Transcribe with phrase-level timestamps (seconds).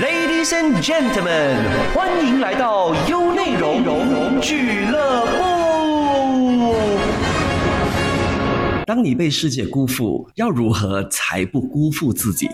[0.00, 1.58] Ladies and gentlemen，
[1.94, 6.74] 欢迎来到优内容俱乐部。
[8.86, 12.48] 当你被世界辜负，要如何才不辜负自己？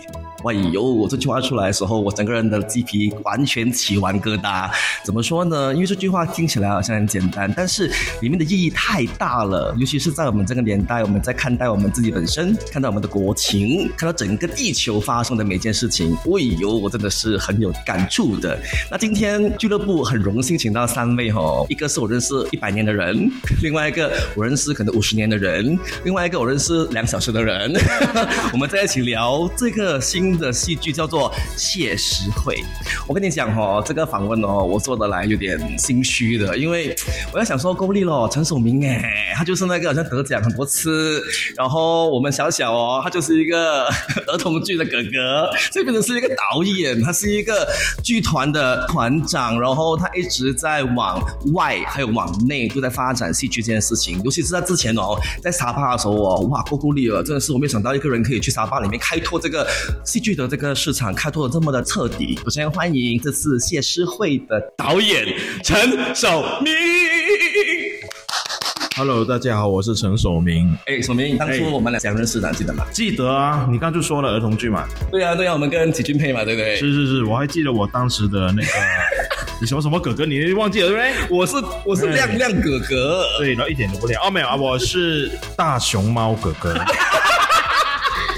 [0.45, 4.71] 哎呦，这句话出来的时候，我整个人的鸡皮完全起完疙瘩。
[5.05, 5.75] 怎么说呢？
[5.75, 7.91] 因为这句话听起来好像很简单，但是
[8.21, 9.75] 里面的意义太大了。
[9.77, 16.15] 尤其是在我们这个年代，我们在看待我们自己本身，看到我们的国情，看到整个地球发生的每件事情。
[16.15, 18.57] 哎呦，我真的是很有感触的。
[18.93, 23.29] 那今天俱乐部很荣幸请到三位哦，一个是我认识一百年的人，
[23.61, 27.73] 另外一个我认识可能五十年的人，另外一个我认识两小时的人，
[28.53, 30.28] 我们在一起聊这个新。
[30.37, 32.57] 的戏剧叫做《谢师会》，
[33.07, 36.95] 我跟你讲哦，这个访问哦，我做的来有点心虚的，因为
[37.33, 41.23] 我要想说够力咯，陈守明哎，他就是那个好像得奖很多次，
[41.57, 43.85] 然后我们小小哦，他就是一个
[44.27, 47.69] 儿童剧的哥哥，这边的是一个导演，他是一个
[48.03, 59.67] 剧团的团长，然后他一直在往外还有往内都在发展戏剧这件事情，尤其是在之前哦，在沙巴的时候哦，哇够够力了，真的是我没想到一个人可以去沙巴里面开拓这个。
[60.19, 65.27] 剧的这个市场开拓的这么的彻底，首先欢迎这次谢师会的导演
[65.63, 66.73] 陈守明。
[68.97, 70.77] Hello，大家好，我是陈守明。
[70.87, 72.85] 哎，守明，当初我们俩想认识的，记得吗？
[72.91, 74.89] 记得啊，你刚就说了儿童剧嘛。
[75.13, 76.75] 对啊，对啊，我们跟齐俊配嘛，对不对？
[76.75, 78.69] 是是是，我还记得我当时的那个，
[79.61, 81.37] 你什么什么哥哥，你忘记了对不对？
[81.39, 83.25] 我是我是亮亮哥哥。
[83.39, 84.21] 对，然后一点都不亮。
[84.25, 86.75] 哦，没有啊，我是大熊猫哥哥。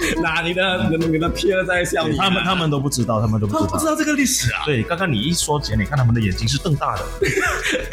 [0.23, 4.63] 那你的你的贴在下面，他们他们都不知道，他们都不知道，不知道这个历史啊。
[4.65, 7.03] 对，刚刚你一说起来，你看他们的眼睛是瞪大的。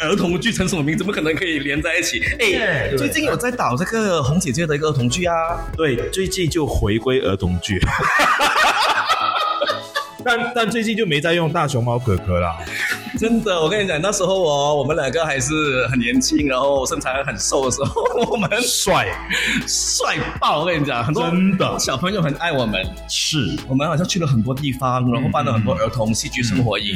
[0.00, 2.22] 儿童剧陈守明怎么可能可以连在一起？
[2.40, 5.34] 哎，最近有在导这个红姐姐的一个儿童剧啊。
[5.76, 7.80] 对，最近就回归儿童剧。
[10.24, 12.50] 但但最近就没再用大熊猫哥哥了。
[13.16, 19.06] 真的，我跟你讲，那时候哦，我们两个还是很年轻，然后身材很瘦的时候，我们帅
[19.66, 20.60] 帅爆！
[20.60, 22.84] 我跟你讲，很多真的小朋友很爱我们。
[23.08, 26.94] 是我们好像去了很多地方，然后办了很多儿童戏剧生活营，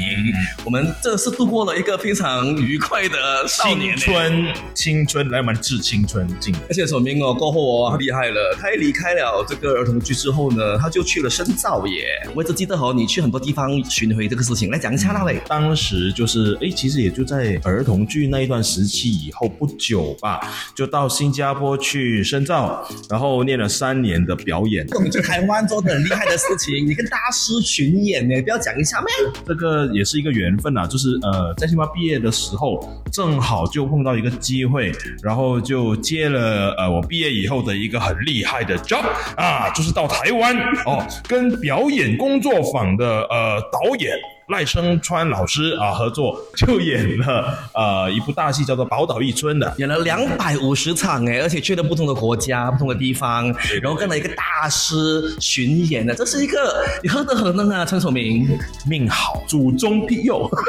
[0.64, 4.52] 我们真的是度过了一个非常愉快的青春。
[4.74, 6.54] 青春来，我们致青春敬。
[6.68, 12.04] 而且守明哦，过后哦，厉害了，他一离开了这个儿童剧之后呢，他就去了深造耶。
[12.34, 15.40] 我一直记得哦，你去很多地方巡回这个事情，来讲一下那位。
[15.46, 16.01] 当时。
[16.10, 20.40] 就是哎，其实也就在儿童剧那一段时期以后不久吧，
[20.74, 24.86] 就到新加坡去深造，然后念了三年的表演。
[24.94, 29.06] 我们去台湾做的很厉害的事情，你跟大师巡演呢，不要讲一下吗？
[29.46, 34.90] 这个也是一个缘分啊，就是呃，在新加坡毕业的时候，正好就碰到一个机会，
[35.22, 39.04] 然后就接了呃我毕业以后的一个很厉害的 job
[39.36, 44.16] 啊，就是到台湾哦，跟表演工作坊的呃导演。
[44.48, 53.46] 赖声川老师啊，合作就演了呃一部大戏，叫做《宝岛一村》的，演了两百五十场哎，而且去了不同的国家、不同的地方，
[53.80, 58.48] 然后跟了一个大师巡演的，这是一个你何德何能啊，陈守明，
[58.86, 60.50] 命好，祖宗庇佑。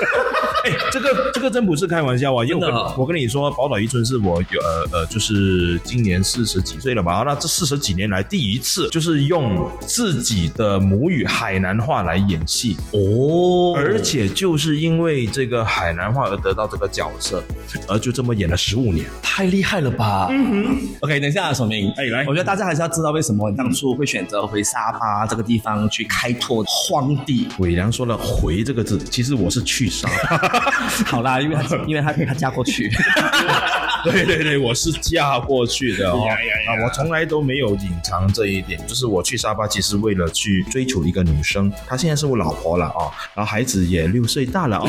[0.63, 7.23] 哎，这个这个真不是开玩笑啊，因为我我跟你说，《宝岛一村》是我有呃呃，就是今年四十几岁了吧？
[7.25, 13.73] 那这四十几年来第一次，就是用自己的母语海南话来演戏哦。
[13.75, 17.43] 而且就是因为这个海南话而得到这个角色，
[17.87, 20.27] 而就这么演了十五年，太厉害了吧？
[20.29, 20.77] 嗯哼。
[20.99, 27.47] OK，等一下，守明，哎，来，我觉得大家还是要知道为什么你当初会选择回沙巴这个地方去开拓荒地。
[27.57, 30.82] 伟良说了“回”这个字，其实我是去沙巴。
[31.05, 32.91] 好啦，因为他 因为他他嫁过去。
[34.03, 36.27] 对对对，我是嫁过去的哦。
[36.27, 44.87] 啊，我从来都没有隐藏这一点，就是我去沙巴其实为了去追求一个女生，她现在是我老婆了哦，然后孩子也六岁大了啊。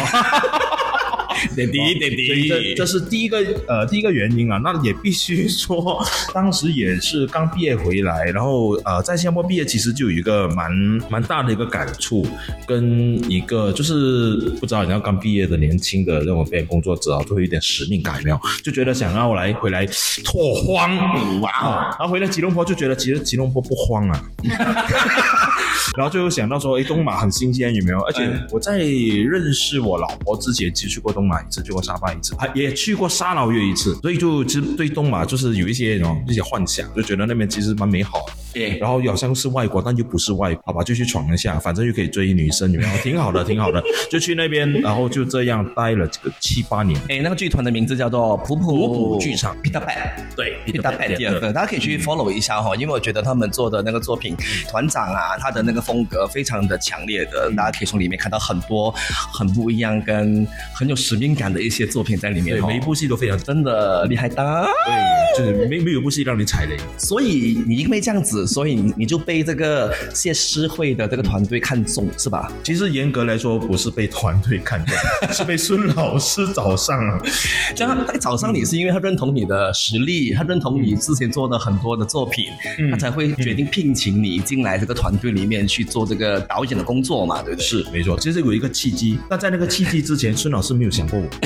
[1.55, 3.38] 点 滴点滴，这这是第一个
[3.69, 6.03] 呃第一个原因啊，那也必须说，
[6.34, 10.72] 当时也是刚毕业回来，然后呃在新加坡毕业，其实就有一个蛮
[11.10, 12.27] 蛮大的一个感触，
[12.66, 18.41] 跟一个就是不知道你要刚毕业的年轻的那种表演工作者啊，都有一点使命感没有？
[18.63, 19.86] 就觉得想要来回来
[20.24, 20.97] 拓荒
[21.41, 24.24] 哇哦，然后回来吉隆坡就觉得其实吉隆坡不荒啊。
[25.97, 28.01] 然后就想到说，哎，东马很新鲜，有没有？
[28.01, 38.25] 而且我在认识我老婆之前，其实去过东马一次，去过沙巴一次，还也去过沙劳越一次，所以就其实对东马就是有一些那种一些幻想，就觉得那边其实蛮美好。
[38.53, 46.97] 对然后好像是外国，但又不是外国，好吧，就去闯一下，反正又可以追女生，有没有挺好的，挺好的，就去那边，然后就这样待了这个七八年。
[47.09, 50.13] 哎，那个剧团的名字叫做普普普普剧场 Peter Pan。
[50.36, 54.36] 对 Peter Pan 第二个，大家可以去 follow 一下哈，因为我觉得他们做的那个作品，
[54.69, 58.91] 团长啊，他的那个风格非常的强烈的，大家可以从里面看到很多
[59.32, 62.66] 很不一样跟很有使命感的一些作品在里面对，哦。
[62.68, 64.66] 每一部戏都非常真的厉害的。
[64.86, 66.76] 对，就是 没没有一部戏让你踩雷。
[66.97, 72.50] 所以你因为这样子，所以你你就被这个谢诗慧的这个团队看中是吧？
[72.62, 74.97] 其实严格来说，不是被团队看中，
[75.32, 77.22] 是被孙老师找上了。
[77.74, 82.47] 这样他找上你是因为他认同你的实力，他认同你之前做的很多的作品，
[82.91, 87.66] 他才会决定聘请你进来这个团队里面去做这个导演的工作嘛，对不对？
[87.66, 91.27] 是没错，其实有一个契机，那在那个契机之前，孙老师没有想过我。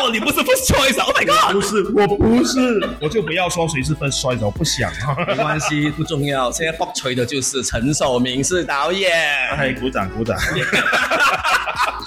[0.00, 1.52] 哦，你不是 first choice，Oh my god！
[1.52, 5.16] 不是，我不是，我就不要说谁是分摔的，我不想啊。
[5.26, 6.52] 没关系，不重要。
[6.52, 9.10] 现在爆锤的就是陈守明是导演。
[9.56, 10.38] 哎，鼓掌鼓掌。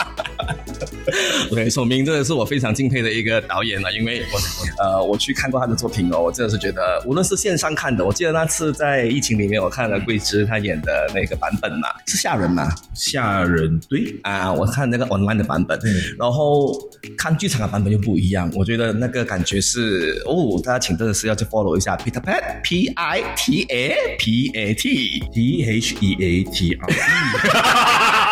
[1.51, 4.39] OK，守明真的是我非常敬佩的一个导演了，因为我
[4.83, 16.73] 呃，我去看过他的作品哦，我真的是觉得，无论是线上看的，我记得那次在疫情里面，我看了桂枝他演的那个版本嘛，是吓人嘛，吓人，对，啊，我看那个 online 的版本，嗯然后
[17.17, 24.91] 看剧场的版本又不一样，我觉得那个感觉是哦，大家请真的是要去 follow 一下 Peter Pat P I T A P A T。
[25.33, 28.27] T H E A T R E。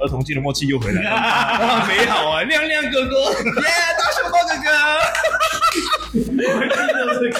[0.00, 3.30] 儿童剧的默契又回来了，哇，美好啊，亮亮哥哥，
[3.60, 3.68] 耶，
[3.98, 4.70] 大熊猫哥哥。
[6.36, 7.30] 对，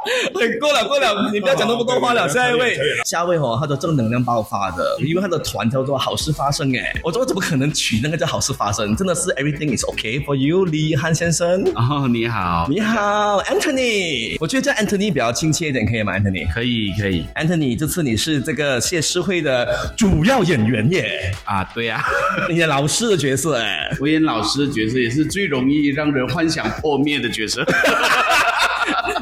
[0.60, 2.28] 过了过了，你不要讲那么多话了。
[2.28, 8.94] 下一位，下一位哦，他的正能量爆发的，因为他的团叫做好事发生哎，我说我怎么可能取那个叫好事发生？
[8.96, 11.62] 真的是 everything is okay for you，李汉先生。
[11.74, 16.50] 哦，你好，你好，Anthony，我觉得叫 Anthony 比较亲切一点，可以吗？Anthony。
[16.52, 22.02] 可以可以 Anthony，这次你是这个谢诗慧的主要演员耶，啊，对呀、
[22.48, 27.64] 你演老师的角色哎，我演老师的角色也是最容易让人幻想破灭的角色。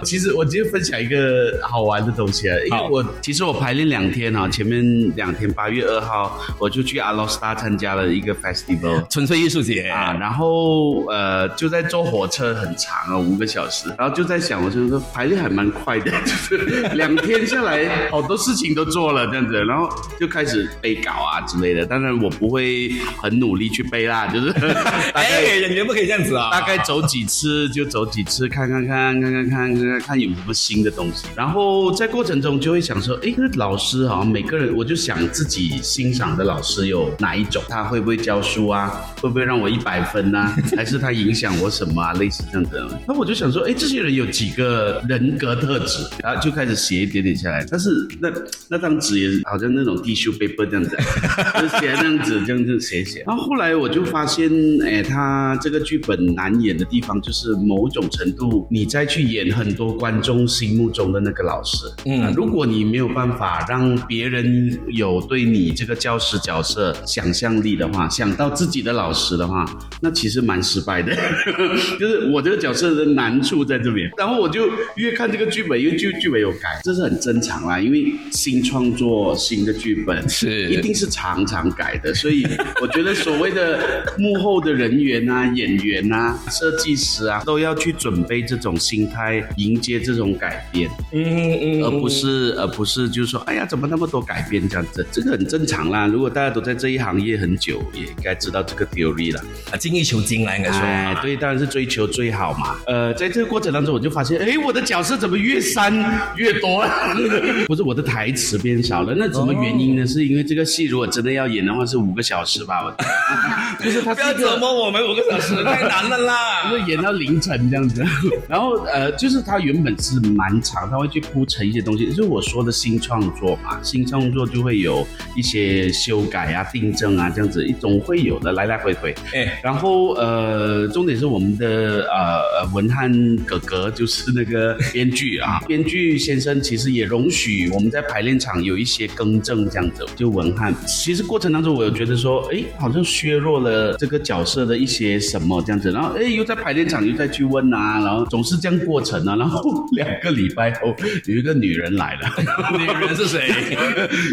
[0.09, 9.07] 其实我今天分享一个好玩的东西啊，因为我其实我排练两天啊，前面两天八月二号我就去阿罗斯达参加了一个 festival。
[9.11, 16.57] 纯粹艺术节啊，然后呃，就在坐火车很长啊，五个小时，然后就在想，我就说排练还蛮快的，就 是
[16.95, 19.87] 两天下来好多事情都做了这样子，然后
[20.19, 21.85] 就开始背稿啊之类的。
[21.85, 22.91] 当然我不会
[23.21, 31.27] 很努力去背啦，就是大 哎，概演员不可以这样子啊，大概走几次就走几次，看看看看看看看看有什么新的东西。
[31.37, 38.91] 然后在过程中就会想说，哎，那老师好像每个人，我就想自己欣赏的老师有哪一种，他会不会教书啊？
[39.21, 42.13] 会不会让我一百分呐、还是他影响我什么啊？
[42.15, 42.89] 类似这样的。
[43.07, 46.05] 那我就想说，哎，这些人有几个人格特质？
[46.23, 47.65] 然后就开始写一点点下来。
[47.71, 47.91] 但是
[48.21, 48.33] 那
[48.69, 50.97] 那张纸也好像那种 tissue paper 这样子，
[51.61, 53.25] 就写这样子这样子写写。
[53.27, 54.51] 然后后来我就发现，
[54.85, 61.87] 哎，他这个剧本难演的地方，就是某种程度你再去演很多观众心目中的那个老师。
[62.07, 69.65] 嗯啊如果你没有办法让别人有对你这个教师角色想象力的话，想到自己的老师的话，
[70.01, 71.15] 那其实蛮失败的。
[71.99, 74.11] 就是我这个角色的难处在这边。
[74.17, 77.79] 然后我就越看这个剧本，因为剧剧本有改，这是很正常啦。
[77.79, 82.47] 因为新创作新的剧本是一定是常常改的，所以
[82.81, 90.91] 我觉得所谓的幕后的人员啊、演员啊、设计师啊，都要去准备这种心态，迎接这种改变。
[91.13, 95.07] 嗯嗯而不是而不是就是说，哎呀，怎么那么多改变这样子？
[95.11, 96.07] 这个很正常啦。
[96.07, 99.43] 如果大家都在这一行业很久，也应该知道这个 theory 了。
[99.73, 100.81] 啊，精益求精啦，应该说。
[100.81, 102.77] 哎，对，当然是追求最好嘛。
[102.87, 105.93] 呃，在这个过程当中，我就发现，哎，我的角色怎么越删
[106.37, 107.17] 越多了？
[107.67, 110.07] 不是我的台词变少了，那什么原因呢？
[110.07, 112.85] 是因为这个戏如果真的要演的话，是五个小时吧？
[112.85, 112.95] 我
[113.85, 116.71] 就是他不要折磨我们五个小时，太难了啦。
[116.71, 118.05] 就是演到凌晨这样子，
[118.49, 125.07] 然后呃，就是它原本是蛮长，他会去铺陈一些东西，就是我说的新创作嘛，新创作就会有
[125.37, 129.15] 一些修改啊、订正啊这样子，一总会有的，来来回回。
[129.35, 140.75] 哎，然后呃，重点是我们的呃呃文翰哥哥就是那个编剧啊， 编剧先生其实也容许我们在排练场有一些更正这样子，就文翰。
[140.87, 150.95] 其实过程当中我有觉得说，哎，好像削弱了这个角色的一些什么这样子，然后哎又在排练场又再去问啊，然后总是这样过程啊，然然后 两个礼拜后，
[151.27, 152.29] 有一个女人来了，
[152.79, 153.77] 女人是谁？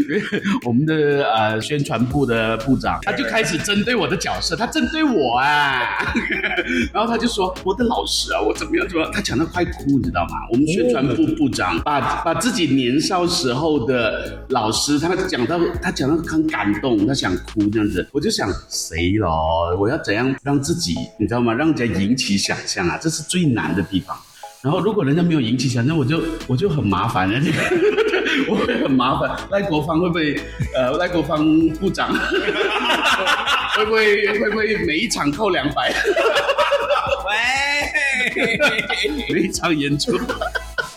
[0.66, 5.82] 我们的呃宣传部的部长，他就开始针对我的角色，他针对我啊，
[6.94, 10.36] 然后他就说我的老师啊，我怎么样怎么样，他讲到快哭，你知道吗？
[10.52, 19.76] 我们宣传部部长把把自己年少时候的老师，他讲到他讲到很感动，他想哭这样子，我就想谁咯？
[19.80, 21.54] 我要怎样让自己你知道吗？
[21.54, 24.16] 让人家引起想象啊，这是最难的地方。
[24.66, 27.40] 然后如果人家没有引起想象，我就我就很麻烦了，
[28.50, 29.30] 我会很麻烦。
[29.52, 30.42] 赖国芳会不会
[30.74, 31.46] 呃，赖国芳
[31.80, 32.12] 部长
[33.78, 35.94] 会不会会不会每一场扣两百？
[37.28, 37.32] 喂，
[39.32, 40.20] 每一场演出。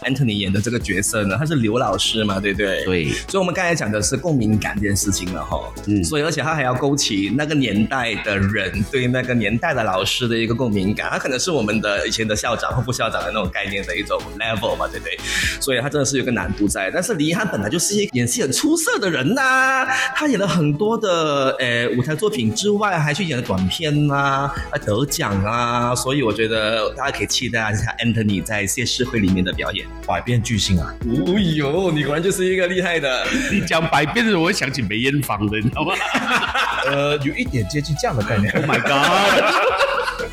[0.02, 2.84] Anthony 演的这个角色呢，他是刘老师嘛，对不对？。
[2.84, 15.18] 对，所以我们刚才讲的是共鸣感这件事情了哈，嗯所以而且他还要勾起那个年代的人对那个年代的老师的一个共鸣感，他可能是我们的以前的校长或副校长的那种概念的一种 level 嘛，对不对？
[15.60, 16.90] 所以他真的是有个难度在。
[16.90, 29.88] 但是黎翰本来就是一个演戏很出色的人呐、他演了很多的呃舞台作品之外，还去演了短片呐、啊，得奖啊，所以我觉得大家可以期待一下 Anthony 在谢师会里面的表演。
[30.07, 30.95] 百变巨星啊！
[31.04, 33.26] 哦呦，你果然就是一个厉害的。
[33.52, 35.92] 你讲百变的时候，我会想起梅艳芳的，你知道吗
[36.87, 38.50] 呃，有一点接近这样的概念。
[38.52, 39.77] ？Oh my god！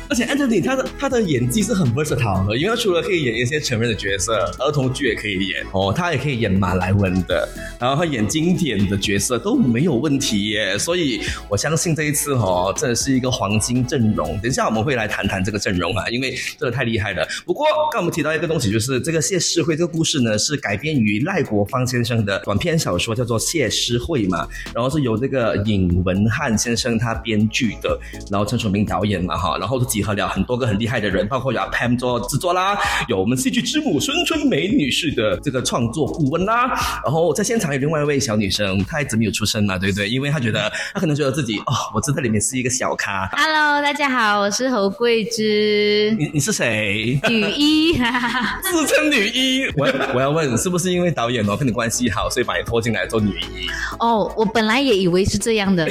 [0.08, 7.48] 而且 Anthony 他的他的演技是很 versatile 的，因为他除了可以演一些成人的角色，儿童剧也可以演哦，他也可以演马来文的，
[7.80, 10.78] 然后他演经典的角色都没有问题耶。
[10.78, 14.38] 所以我相信这一次哦，真的是一个黄金阵容。
[14.40, 17.26] 等一下我们会来谈谈这个阵容啊，因为真的太厉害了。
[17.44, 27.98] 不过刚我们提到一个东西，就是这个谢师会这个故事呢，是改编于赖国芳先生的短篇小说，叫做《谢师会》嘛，然后是由这个尹文翰先生他编剧的，
[28.30, 36.66] 然后陈楚明导演嘛哈，然后集合了很多个很厉害的人，包括有阿 Pam 做制作啦，有我们戏剧之母孙春梅女士的这个创作顾问啦，
[37.02, 40.06] 然后在现场有另外一位小女生，她一直没有出声嘛，对不对？
[40.10, 43.26] 因为她觉得她可能觉得自己哦，我这在里面是一个小咖。
[43.32, 47.18] Hello，大家好，我是侯桂芝，你你是谁？
[47.30, 47.96] 女一。
[48.62, 53.66] 自称女一，我我要问，是不是因为导演哦跟你关系好，所以把你拖进来做女一？
[53.98, 55.88] 哦，我本来也以为是这样的，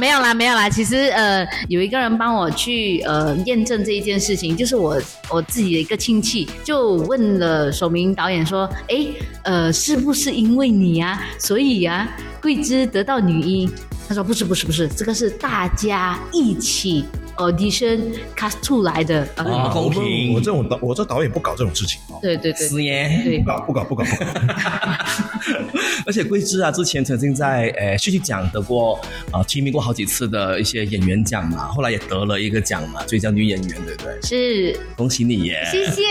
[0.00, 0.66] 没有啦，没有啦。
[0.70, 9.06] 其实呃，有一个人帮我去呃验证这一件事情，就是我我自己的一个亲戚，就问了首明导演说，哎，
[9.42, 12.08] 呃，是不是因为你呀、所以呀、
[12.40, 13.68] 桂枝得到女一？
[14.08, 17.04] 他说不是不是不是，这个是大家一起
[17.36, 18.00] audition
[18.34, 19.28] cast 出来的。
[19.36, 23.40] 呃哦不公平我这种导，我这导演不搞这种事情哦，对对对是耶。
[23.44, 23.44] 不。
[23.44, 24.24] 搞不搞不搞不搞。
[26.06, 29.00] 而且桂枝啊，之前曾经在呃戏剧奖得过
[29.32, 34.20] 呃提名过好几次的一些演员奖嘛，后来也得了一个奖嘛，最佳女演员，对不对？
[34.22, 35.66] 是，恭喜你耶！
[35.70, 36.02] 谢谢。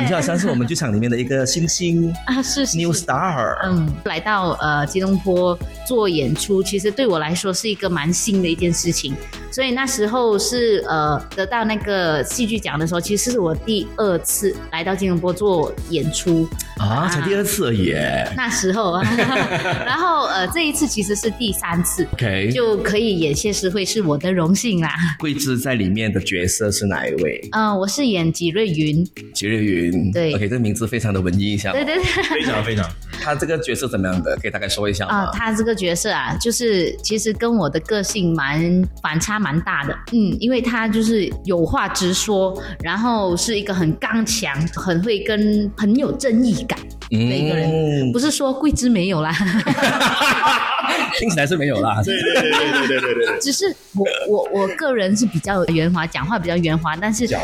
[0.00, 3.56] 你就好像是我们剧场里面的一个新星啊，是是 new star。
[3.64, 9.14] 嗯，来到呃吉隆坡做演出，其实对我来说是一个蛮新的一件事情。
[9.54, 16.48] 所以那时候是呃得到那个戏剧奖的时候，其实是我第二次来到吉隆坡做演出。
[16.76, 18.28] 啊，才第二次而已耶。
[18.36, 19.04] 那时候，啊
[19.86, 24.90] 然后呃这一次其实是第三次，OK，就可以演谢师会是我的荣幸啦。
[25.20, 27.48] 桂枝在里面的角色是哪一位？
[27.52, 30.10] 嗯、我是演吉瑞云，吉瑞云。
[30.10, 31.70] 对，OK，这个名字非常的文艺一下。
[31.70, 32.02] 对对对。
[32.02, 32.84] 非常非常。
[33.24, 34.36] 他这个角色怎么样的？
[34.36, 35.14] 可以大概说一下吗？
[35.14, 46.78] 啊、他这个角色啊，就是其实跟我的个性蛮反差蛮大的，嗯，因为他就是有话直说，然后是一个很刚强、很会跟很有正义感。
[47.10, 48.12] 的一个人，嗯。
[48.12, 49.32] 不是说桂枝没有啦，
[51.18, 52.00] 听起来是没有啦。
[52.04, 57.40] 对对对对对对对只是我我我个人是比较圆滑，讲话比较圆滑，但是角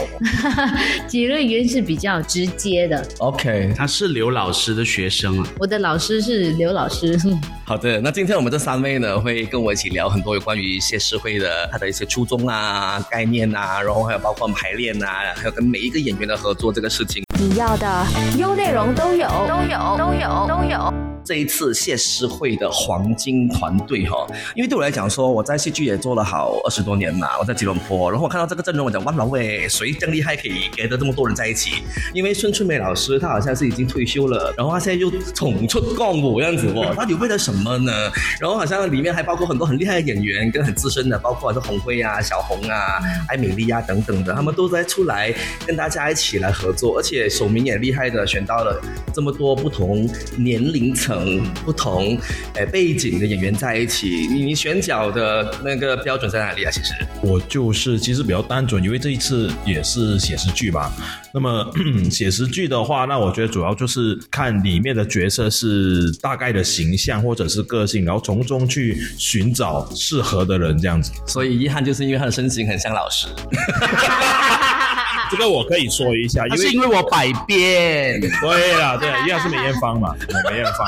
[1.08, 3.04] 吉瑞云是比较直接的。
[3.18, 7.18] OK，他是刘老师的学生啊，我的老师是刘老师，
[7.64, 17.24] 好的，那今天我们这三位呢，会跟我一起聊很多有关于谢世会的他的一些初衷啊、概念啊，然后还有包括排练啊，还有跟每一个演员的合作这个事情。
[17.40, 18.04] 你要的
[18.36, 20.99] 优内容都有，都有，都有，都有。
[21.24, 31.82] 这一次谢师会的黄金团队哈，因为对我来讲说，我在戏剧也做了好二十多年嘛，我在吉隆坡，然后我看到这个阵容，我讲哇老喂，谁这么厉害可以给得这么多人在一起？
[32.14, 37.92] 因为孙春梅老师她好像是已经退休了，然后她现在又重出江湖这样子哦， 到底为了什么呢？
[38.40, 42.98] 然后好像里面还包括很多很厉害的演员跟很资深的，包括像红辉啊、小红啊、
[43.28, 45.32] 艾米丽啊等等的，他们都在出来
[45.66, 48.80] 跟大家一起来合作，而且首名也厉害的选到了
[49.12, 52.16] 这么多不同年龄层层不同
[52.54, 56.70] 呃背景的演员在一起，你你选角的那个标准在哪里啊？
[56.70, 60.92] 其实我就是其实比较单纯，因为这一次也是写实剧嘛。
[61.34, 61.68] 那么
[62.08, 71.10] 写实剧的话，那我觉得主要就是看里面的角色是大概的形象或者是个性，然后从中去寻找适合的人这样子。
[71.26, 73.26] 所以遗憾就是因为他的身形很像老师。
[75.30, 80.14] 这个我可以说一下，因为是因为我百变，对了，对，一样是梅艳芳嘛，
[80.50, 80.86] 梅艳芳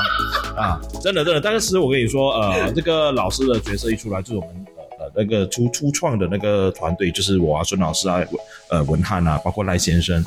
[0.57, 1.39] 啊，真的真的。
[1.39, 4.49] 但是我跟你说，呃，这个老师的角色一出来，就是我们
[4.99, 8.27] 呃呃那个初初创的那个团队，就是我啊，孙老师啊，文
[8.69, 10.23] 呃文翰啊，包括赖先生。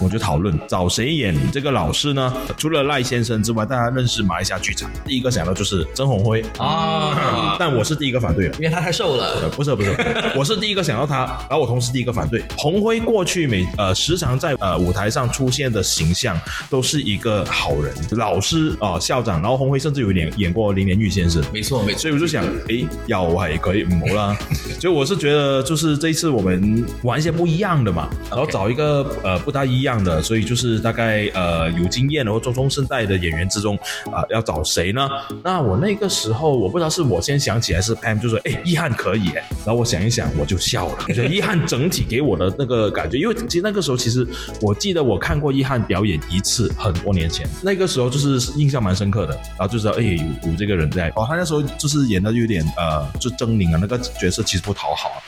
[0.00, 2.32] 我就讨论找谁演这个老师呢？
[2.56, 8.54] 除了赖先生之外，大家认识马来西亚剧场，第一个想到就是曾宏辉啊但我是第一个反对的。
[8.58, 9.40] 因为他太瘦了。
[9.42, 9.96] 呃，不是不是，
[10.38, 12.44] 我是第一个想到他，然后我同时第一个反对。
[12.56, 16.40] 红辉过去每呃时常在呃舞台上出现的形象
[16.70, 21.42] 都是一个好人、老师啊、校长，然后红辉甚至有演演过林连玉先生。
[21.52, 24.36] 没错没错，所以我就想，诶，要我还可以唔好啦。
[24.80, 33.78] 所以我是觉得，就是这一次我们玩一些不一样的嘛，然后找一个呃不大一样的，所以就是大概呃有经验然后中中生代的演员之中
[34.12, 35.08] 啊、要找谁呢？
[35.42, 39.30] 那我那个时候我不知道是我先想起还，是 Pam 就说，哎，易汉可以，
[39.64, 44.26] 然后我想一想我就笑了， 我觉得易汉整体给我的那个感觉，因为其实那个时候其实
[44.60, 55.22] 我记得我看过易汉表演一次，很多年前，那个时候就是印象蛮深刻的，然后就知道，哎，有有这个人在哦，他那时候就是演的有点呃，就狰狞啊，那个角色其实不讨好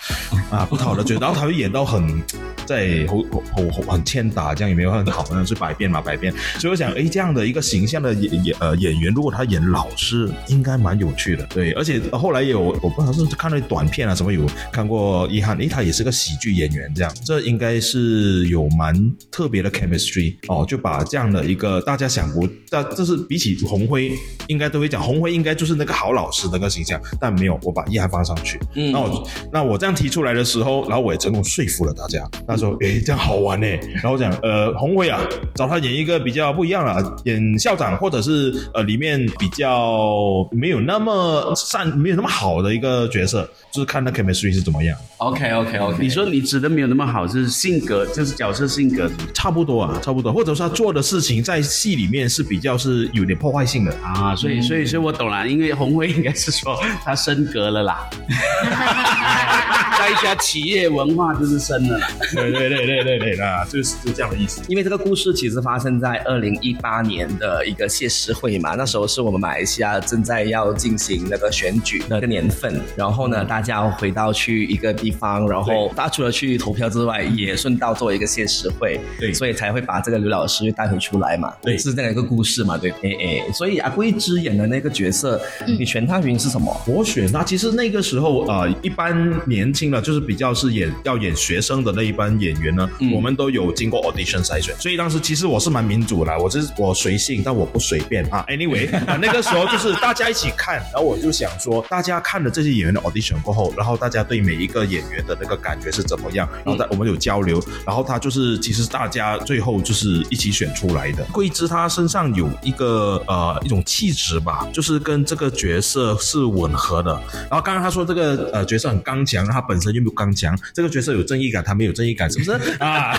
[0.51, 2.23] 啊，不讨好的角色，然后他会演到很
[2.67, 3.23] 在很
[3.55, 6.33] 很很很欠打，这样也没有很好，那是百变嘛， 百变。
[6.59, 11.45] 所以我想，哎，这样的一个形象的演演呃演员，如果他演老师，应该蛮有趣的。
[11.47, 18.95] 对，而且后来有我不知道是看了短片啊什么有看过一翰，诶，他也是个喜剧演员，这样，这应该是有蛮
[19.31, 24.13] 特别的 chemistry 哦，就把这样的一个大家想不，但这是比起红辉，
[24.49, 28.59] 应该都会讲红辉应该就是那个好老师的那个形象，但没有，我把一翰放上去。
[28.75, 32.29] 嗯那我那我这样提出来的时候，然后我也成功说服了大家。
[32.47, 35.21] 他说：“诶，这样好玩呢。”然后我讲：“呃，红辉啊，
[35.55, 44.97] 找他演一个比较不一样了，演校长或者是呃里面比较没有那么善、没有那么好的一个角色，就是看那 chemistry 是怎么样。
[45.19, 53.95] OK OK OK，你说你指的没有那么好，是性格，就是角色性格差不多啊，差不多，或者说他做的事情在戏里面是比较是有点破坏性的。
[54.03, 58.09] 啊，所以所以所以我懂了，因为红辉应该是说他升格了啦，
[60.01, 62.01] 在一家企业文化就是生了。
[62.35, 64.63] 对对对对对对，那就是就这样的意思。
[64.67, 86.75] 因为这个故事其实发生在二零一八年的一个谢师会嘛，那时候是我们马来西亚正在要进行那个选举那个年份，然后呢，大家回到去一个地方，然后大家除了去投票之外，也顺道做一个谢师会，对所以才会把这个刘老师带回出来嘛，对是这样一个故事嘛，对，哎哎，所以阿贵之演的那个角色，你选他原因是什么？
[86.87, 98.45] 我选他，其实那个时候呃，一般年轻的，就是比较是演要演学生的那一班演员呢，我们都有经过 audition 筛选，所以当时其实我是蛮民主的啦，我是我随性，但我不随便啊。
[98.49, 111.25] Anyway，啊 那个时候就是大家一起看，然后我就想说，大家看了这些演员的 audition 过后，然后大家对每一个演员的那个感觉是怎么样，然后在我们有交流，然后他就是其实大家最后就是一起选出来的。
[111.33, 117.13] 桂枝她身上有一个呃一种气质吧，就是跟这个角色是吻合的。
[117.49, 123.13] 然后刚刚他说这个呃角色很刚强，他本身就没有刚强，这个角色有正义感，他没有正义感，是不是 啊？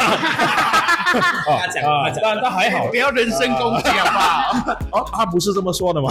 [1.14, 4.78] 他讲啊他讲但但还好，不要人身攻击好不好？
[5.02, 6.10] 哦，他不是这么说的吗？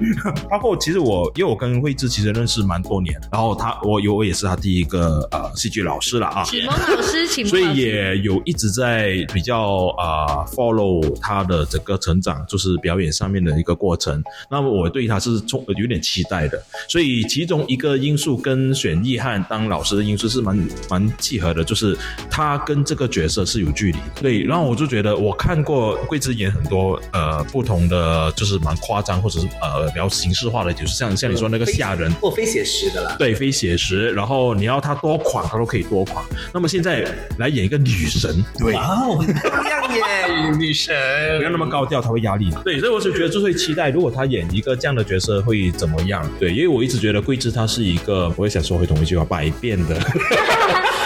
[0.50, 14.22] 包括其实我，因为我跟慧智其实认识蛮多年，然后他我有我也是他第一个呃戏剧老师了啊，启蒙老师，启蒙所以也有一直在比较啊、follow 他的整个成长，就是表演上面的一个过程。
[14.50, 21.96] 那么我对他是充有点期待的，所以其中一个因素跟选易汉当老师的因素是蛮蛮契合的，就是
[22.30, 23.98] 他跟这个角色是有距离。
[24.20, 32.12] 对，然后我就觉得我看过桂枝演很多呃不同的，就是蛮夸张或者是呃比较形式化的，就是像像你说那个吓人。
[32.14, 33.16] 或非写实的啦。
[33.18, 36.24] 对，非写实，然后你要他多狂，他都可以多狂。
[36.52, 37.04] 那么现在
[37.38, 40.94] 来演一个女神，对，哇哦，很不一样耶，女神。
[41.38, 42.50] 不要那么高调，他会压力。
[42.64, 46.24] 对，所以我就觉得就会期待，如果他演一个这样的角色会怎么样？
[46.38, 49.96] 对，因为我一直觉得桂枝她是一个，我也想说回同一句话，百变的。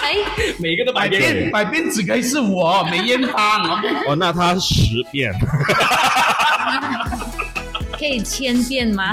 [0.02, 0.14] 哎，
[0.58, 5.32] 每个都百变百变只该是我梅艳芳，哦，那他十变。
[7.98, 9.12] 可以千遍吗？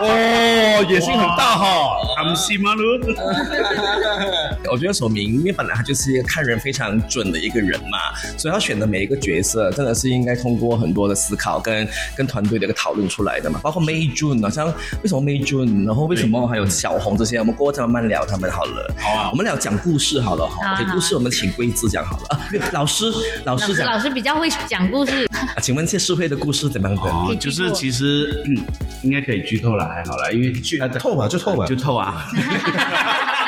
[0.00, 1.90] 哦，野心很大哈。
[2.16, 2.82] 他们西马路，
[4.74, 7.96] 我觉得守明，因为本来他就是一个看人非常准的一个人嘛，
[8.36, 13.60] 所以他选的每一个角色，真的是应该通过很多的思考跟跟团队的一个讨论出来的嘛。
[13.62, 18.92] 包括 May June，好像为什么 May June，然后为什么还有小红这些，我们过后再慢慢聊他们好了。
[18.98, 20.56] 好啊我们聊讲故事好了哈。
[20.60, 22.40] 好啊 OK，故事我们请桂枝讲好了啊。
[22.72, 23.04] 老师，
[23.44, 27.08] 老老师师讲老师比较会讲故事，啊，请问谢世会的故事怎么样的？
[27.08, 28.56] 哦就是其实嗯，
[29.04, 32.26] 应该可以剧透了，还好了，因为剧啊透吧就透吧就透啊。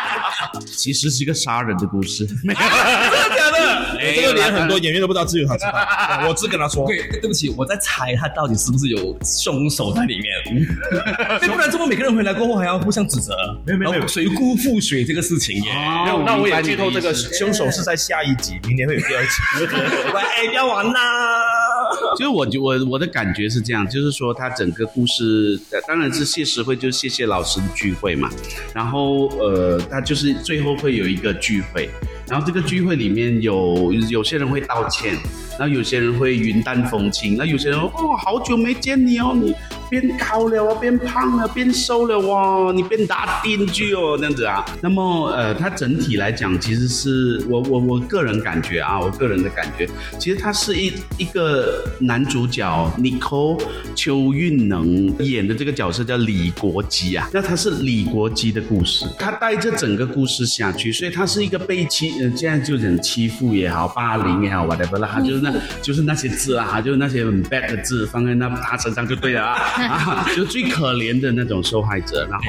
[0.76, 2.68] 其实是一个杀人的故事， 没有真
[3.30, 3.96] 的假的？
[4.14, 6.28] 这个连很多演员都不知道，只有他知道。
[6.28, 10.30] 我只跟他说， 对，对不起，我在猜他到底是不是有凶手在里面，
[11.40, 13.34] 对不然这么每个人回来过后还要互相指责，
[13.66, 15.70] 没有没有谁辜负谁这个事情耶？
[15.72, 19.30] 哦那我也剧透这个凶手是在下一集，明年会有第二集。
[20.14, 21.00] 喂，哎，不要玩啦！
[22.16, 28.30] 就是我就我我的感觉是这样，就是说他整个故事，当然是谢师会，就是谢谢老师的聚会嘛。
[28.74, 31.88] 然后呃，他就是最后会有一个聚会，
[32.28, 35.14] 然后这个聚会里面有有些人会道歉，
[35.58, 39.54] 然后有些人会云淡风轻，那有些人哦，好久没见你哦，你
[39.88, 44.64] 变高了啊，变胖了，变瘦了哇，你变大电锯哦，这样子啊。
[44.80, 52.66] 那么呃，它整体来讲，其实是我我我个人感觉啊，我个人的感觉，其实它是一一个男主角
[52.98, 53.62] Nicole
[53.94, 69.58] 邱运能演的这个角色叫李国基啊，那他是李国基的故事，他带着整个故事下去，所以他是一个被欺，呃，现在就讲欺负也好，霸凌也好，whatever 啦，就是那就是那些字啊，就是那些很 bad 的字放在那他身上就对了，啊，
[70.36, 72.26] 就最可怜的那种受害者。
[72.30, 72.44] 然后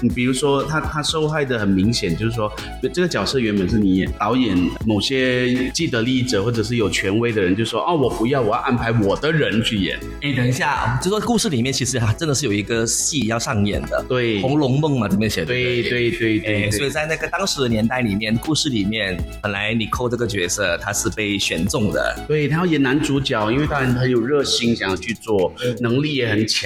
[0.00, 2.50] 你比如说他他受害的很明显，就是说
[2.94, 4.56] 这个角色原本是你演，导演
[4.86, 9.98] 某些既得利益者或者是有权威的人就说哦我不要，我要安排我的人去演。
[10.22, 15.46] 哎，等一下，这个故事里面其实还真的是有一个戏要上演的，对《红楼梦》嘛，里面写的。
[15.46, 16.92] 对对对对哎，所以。
[16.92, 26.61] 在那个当时的年代里面，故事里面本来你扣这个角色他是被选中的，对他要演男主角，因为当然很有热心，想要去做，能力也很强。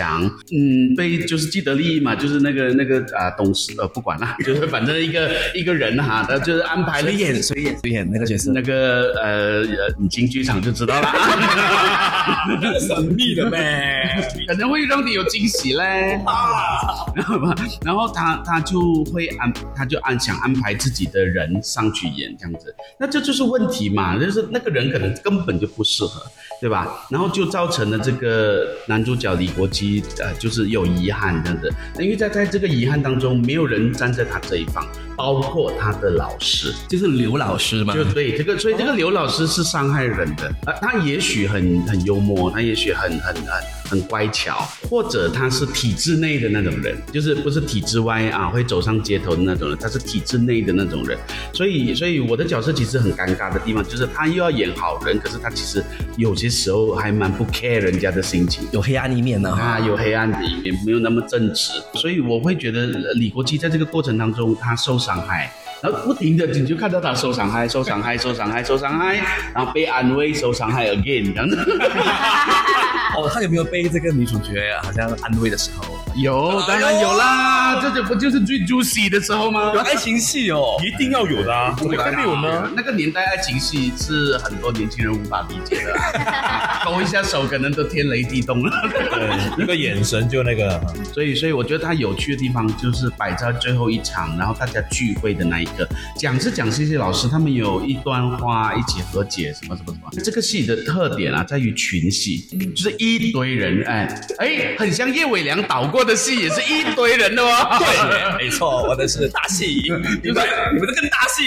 [0.53, 8.53] 嗯，被就是既得利益嘛，就是那个那个啊董事呃不管了， 就是反正一个一个人哈，他就是安排了演谁演谁演那个角色？
[8.53, 11.09] 那个呃呃，你进剧场就知道了，
[12.81, 14.29] 神秘的呗。
[14.49, 16.21] 可能会让你有惊喜嘞。
[16.25, 17.55] 啊，然后吧，
[17.85, 26.23] 然后他他就会安，他就安想安排自己的人上去演这样子，那这就是问题嘛，就是那个人可能根本就不适合，
[26.61, 27.07] 对吧？
[27.11, 29.86] 然后就造成了这个男主角李国基
[30.19, 34.87] 呃，就是有遗憾这样子，那因为在在这个遗憾当中，没有人站在他这一方，
[35.17, 36.73] 包括他的老师。
[36.89, 40.53] 就是刘老师嘛，就对这个，所以这个刘老师是伤害人的。
[40.67, 43.45] 呃，他也许很很幽默，他也许很很很
[43.91, 51.19] 很乖巧，或者他是体制内的那种人，就是不是体制外啊会走上街头的那种人，他是体制内的那种人。
[51.53, 55.83] 所以，所以我的角色其实很尴尬的地方，就是他又要演好人，可是他其实
[56.17, 58.67] 有些时候还蛮不 care 人家的心情。
[58.73, 59.51] 有黑暗一面呢。
[59.57, 69.15] 啊，有黑暗的一面，没有那么正直，所以我会觉得李国基在这个过程当中他受伤害，然后不停的你就看到他受伤害、受伤害、受伤害、受伤害，
[69.55, 71.57] 然后被安慰、受伤害 again 这样子。
[73.17, 75.96] 哦，他有没有被这个女主角好像安慰的时候？
[76.17, 79.73] 有，当然有啦，这就不就是最 juicy 的时候吗？
[79.75, 80.77] 有爱情戏哦。
[80.85, 82.71] 一定要有的啊，怎么会没有呢？
[82.75, 88.71] 那个年代爱情戏是很多年轻人无法理解的啊， 勾一下手可能都天雷地动了。
[88.91, 90.81] 对， 那个眼神就那个，
[91.13, 95.87] 所以，所以我觉得它有趣的地方就是摆在最后一场，然后大家聚会的那一刻，
[96.19, 100.23] 讲是讲谢谢老师，他们有一段话一起和解，什么什么什么。
[100.25, 102.39] 这个戏的特点啊，在于群戏，
[102.75, 107.79] 就是一堆人，哎哎，很像叶伟良导过的戏，也是一堆人的哦。
[107.79, 111.43] 对，没错，我的是大戏，你们你们的更大戏。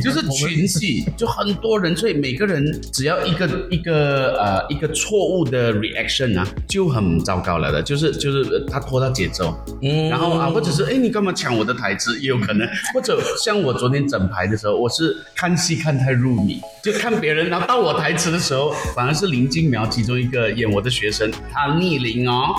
[0.00, 12.20] 就是群戏，就很多人，所以每个人只要一个一个呃一个错误的 reaction 啊，就很糟糕了的，就是就是呃他拖到节奏，嗯然后啊，或者是哎，你干嘛抢我的台词？
[12.20, 22.54] 也有可能，或者像我昨天整排的时候，我是看戏看太入迷，就看别人，然后到我台词的时候，反而是林静苗其中一个演我的学生，他逆龄哦，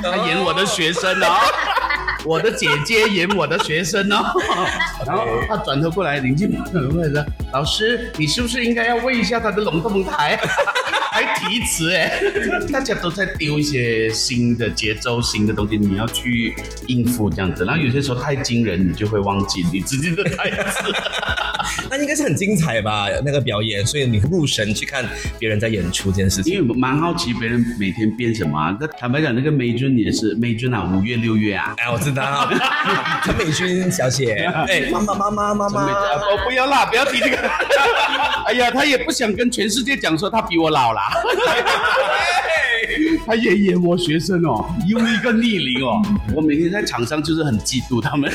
[0.00, 1.26] 他演我的学生哦。
[2.24, 4.24] 我的姐姐演我的学生哦，
[5.04, 10.38] 然后他转头过来，林静苗问说：“老师，你是不是应该要问一下他的龙凤台？”
[11.10, 12.12] 还提词哎，
[12.72, 16.56] 大家都在丢一些新的节奏、新的东西，你要去
[16.86, 17.64] 应付这样子。
[17.64, 20.92] 然后有些时候太惊人，你就会忘记你自己的台词。
[21.90, 23.06] 那应该是很精彩吧？
[23.24, 25.04] 那个表演，所以你入神去看
[25.38, 26.52] 别人在演出这件事情。
[26.54, 28.76] 因为我蛮好奇别人每天编什么、啊。
[28.80, 31.74] 那坦白讲，那个美君也是美君啊，五月六月啊。
[31.78, 32.48] 哎，我知道，
[33.24, 34.34] 陈美君小姐，
[34.68, 37.36] 哎，妈妈妈妈妈妈，我，不要啦，不要提这个。
[38.46, 41.02] 哎呀，他也不想跟全世界讲说他比我老啦。
[43.26, 46.02] 他也演我学生哦，用一个逆龄哦。
[46.34, 48.30] 我每天在场上就是很嫉妒他们，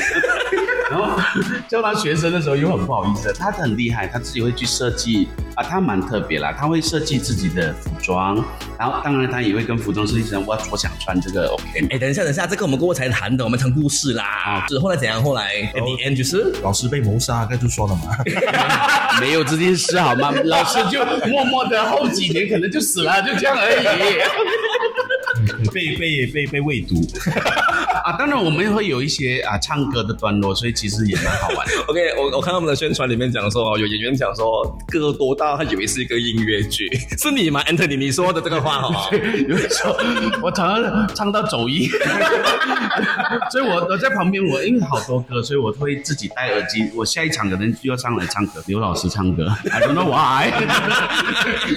[0.90, 1.08] 然后
[1.68, 3.32] 教他学生的时候又很不好意思。
[3.32, 8.44] 他很厉害，他自己会去设计啊，他蛮特别啦，他会设计自己的服装，
[8.76, 11.88] 然后当然他也会跟服装设计师我我想穿这个 OK 吗？
[11.92, 14.66] 哎，等一下，等一下，这个我们过后才谈的，我们谈故事啦。
[14.68, 15.22] 是后来怎样？
[15.22, 18.16] 后来 at the end 就是老师被谋杀，该就说了嘛。
[19.20, 20.32] 没有这件事好吗？
[20.44, 23.84] 老师就默默的后几年可能就死了，就这样而已。
[25.72, 26.96] 被被被被喂毒
[28.10, 28.16] 啊！
[28.18, 31.74] 当然我们会有一些啊唱歌的段落，所以其实也蛮好玩的。
[31.86, 39.10] OK，我我看他们的宣传里面讲说，有演员讲说歌多到他以为是一个音乐剧， 是你吗？Anthony，你说的这个话哈，
[39.48, 39.96] 有的时候
[40.42, 41.88] 我常常唱到走音，
[43.50, 46.90] 所以我我在旁边，我因为好多歌，所以我会自己戴耳机。
[46.94, 50.50] 我下一场可能就要上来唱歌，刘老师唱歌，I don't know why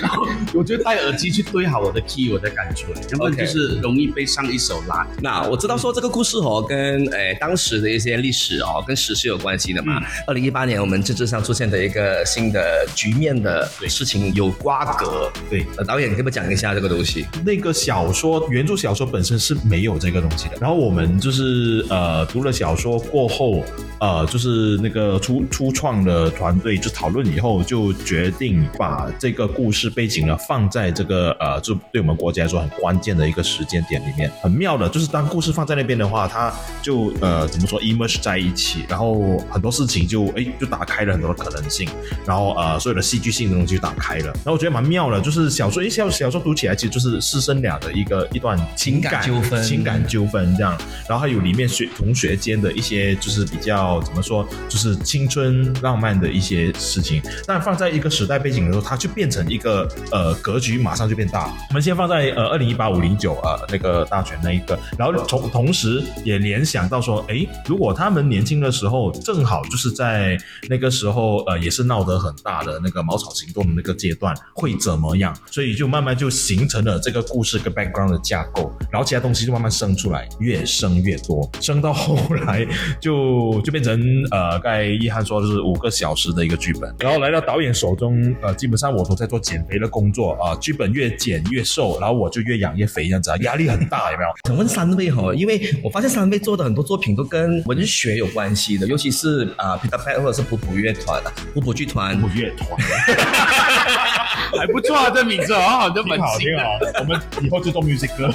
[0.01, 5.05] 然后我就戴耳机去对好我的 key，我才敢出来，要不然就是容易被上一首拉。
[5.21, 10.01] 那我知道说这个故事哦，跟诶当时的一些历史哦，跟时事有关系的嘛。
[10.25, 17.25] 二零一八年我们政治上出现的一个新的局面的事情有瓜葛，对，呃，导演你可不可以讲一下这个东西？
[17.45, 20.57] 那个小说原著小说本身是没有这个东西的。
[20.61, 23.63] 然后我们就是呃读了小说过后，
[23.99, 34.31] 呃就是那个初初创的团队就讨论以后，就决定把这个故事背景呢放在这个呃就对我们国家来说很关键的一个时间点里面。
[34.41, 41.87] 很妙的，就是当故事放在那边的话，它就呃怎么说 emerge 在一起，然后很多事情就哎就打开了很多的可能性，
[42.25, 44.25] 然后呃所有的戏剧性的东西就打开了。
[44.25, 61.53] 然后我觉得蛮妙的，就是小说，因为小小说读起来其实就是师生俩的一个一段情感情感纠纷情感纠纷这样，然后还有里面学同学间的一些就是比较怎么说，就是青春浪漫的一些事情，但放在一个时代背景的时候，它就变成一个呃格局马上就变大。
[61.69, 65.92] 我们先放在呃二零一八五零九呃那个大选那一个，然后同同时
[66.23, 70.37] 也联想到说，诶，如果他们年轻的时候正好就是在
[70.69, 75.35] 那个时候呃也是闹得很大的那个茅草行动的那个阶段，会怎么样？
[75.51, 82.63] 所以就慢慢就形成了这个故事跟 background 的架构，然后其他东西就慢慢生出来，越生越多，生到后来
[82.99, 94.29] 就就变成呃，刚才一涵说的是五个小时的一个剧本，然后来到导演手中，呃，基本上我都在做减肥的工作啊、剧本越减越瘦，然后我就越养越肥这样子啊，压力很大，有没有？
[94.47, 102.03] 想问三位哈，因为我发现三位做的很多作品都跟文学有关系的，尤其是啊 Peter Pan 或者是普普乐团啊、普普剧团。
[102.21, 102.69] 普乐团，
[104.59, 106.57] 还不错啊，这名字啊好，就蛮好新的。
[106.57, 108.29] 挺好，我们以后就做 music 歌，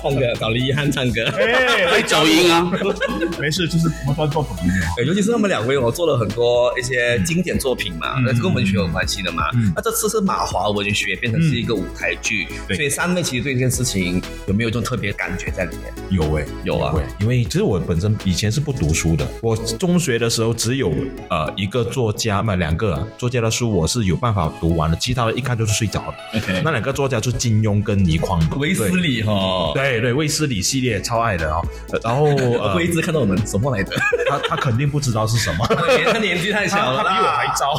[0.00, 1.24] 唱歌， 找李一汉唱歌。
[1.36, 2.70] 哎， 会走音啊，
[3.40, 4.74] 没事，就是我们专做抖音的。
[4.96, 9.44] 对，尤其是他们两位，我做了很多一些经典作品嘛，嗯那、是跟文学有关系的嘛。
[9.54, 15.92] 嗯那这次是马华文学变成是一个舞台剧，对所以三位其实对这件事情有没有一种特别感觉在里面？
[16.10, 20.92] 有诶、有啊因为其实我本身以前是不读书的，我中学的时候只有
[21.28, 26.14] 呃一个作家嘛两个、啊、作家的书我是有办法读完的，其他的一看就是睡着了。
[26.64, 29.87] 那两个作家就是金庸跟倪匡，维斯理哈，对。
[29.90, 32.26] 对对，卫斯理系列超爱的哦，呃 然后
[32.62, 33.92] 呃会一直看到我们什么来着？
[34.28, 35.66] 他他肯定不知道是什么，
[36.12, 37.74] 他年纪太小了比我还啦，糟。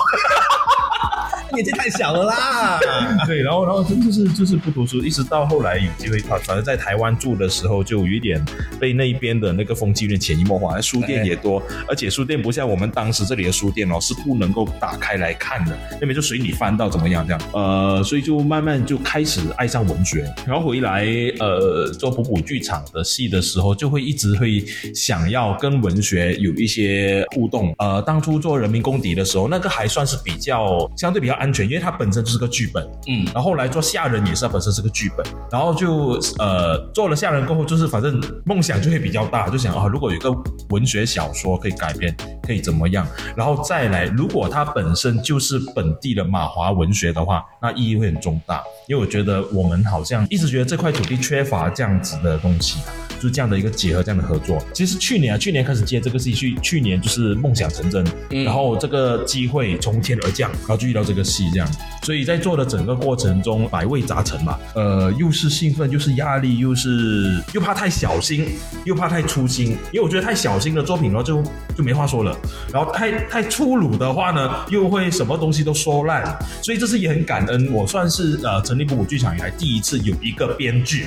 [1.54, 2.80] 年纪太小了啦。
[3.26, 8.44] 对，然后然后真就是就是不读书，一直到后来有机会，反正在台湾住的时候，就有一点
[8.80, 21.06] 被那边的那个风气有点潜移默化，书店也多，而且书店不像我们当时这里的书店哦，是不能够打开来看的，那边就随你翻到怎么样这样，呃，所以就慢慢就开始爱上文学，然后回来
[21.40, 40.32] 呃做普普剧场的戏的时候，就会一直会想要跟文学有一些互动，呃，当初做人民公敌的时候，那个还算是比较相对比较安全，因为它本身就是个剧本，嗯，然后后来做下人也是，它本身是个剧本，然后就呃做了下人过后，就是反正梦想就会比较大，就想啊，如果有一个
[40.69, 43.08] 文学小说可以改编，可以怎么样？
[43.36, 52.80] 然后再来，如果它本身就是本地的马华文学的话，那意义会很重大，因为我觉得我们好像一直觉得这块土地缺乏这样子的东西。
[53.20, 54.58] 就是这样的一个结合，这样的合作。
[54.74, 61.70] 其实去年啊，去年开始接这个戏，去去年就是梦想成真，嗯然后这个机会从天而降，然后就遇到这个戏这样。
[62.04, 68.48] 所以在做的整个过程中百味杂陈嘛，呃，又是兴奋，又是压力，又是又怕太小心，
[68.86, 71.44] 又怕太粗心，因为我觉得太小心的作品呢就
[71.76, 72.36] 就没话说了，
[72.74, 76.24] 然后太太粗鲁的话呢，又会什么东西都说烂，
[76.64, 81.06] 所以这次也很感恩，我算是呃成立鼓舞剧场以来第一次有一个编剧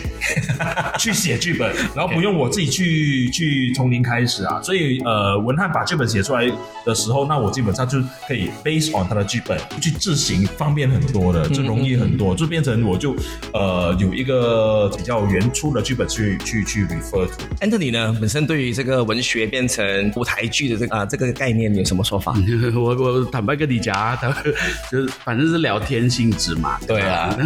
[0.98, 6.50] 去写剧本，然后不用我自己去去从零开始啊，所以呃文翰把剧本写出来
[6.84, 13.14] 的时候，那我基本上就可以 base on 他的剧本去自行方便很多的，就容易很多，就变成我就
[13.52, 17.32] 呃有一个比较原初的剧本去去去 refer to。
[17.60, 22.34] Anthony 呢，本身对于这个文学变成舞台剧的这个啊、这个概念，你有什么说法？
[22.74, 24.30] 我 我坦白跟你讲啊，他
[24.90, 26.78] 就是反正是聊天性质嘛。
[26.86, 27.36] 对啊，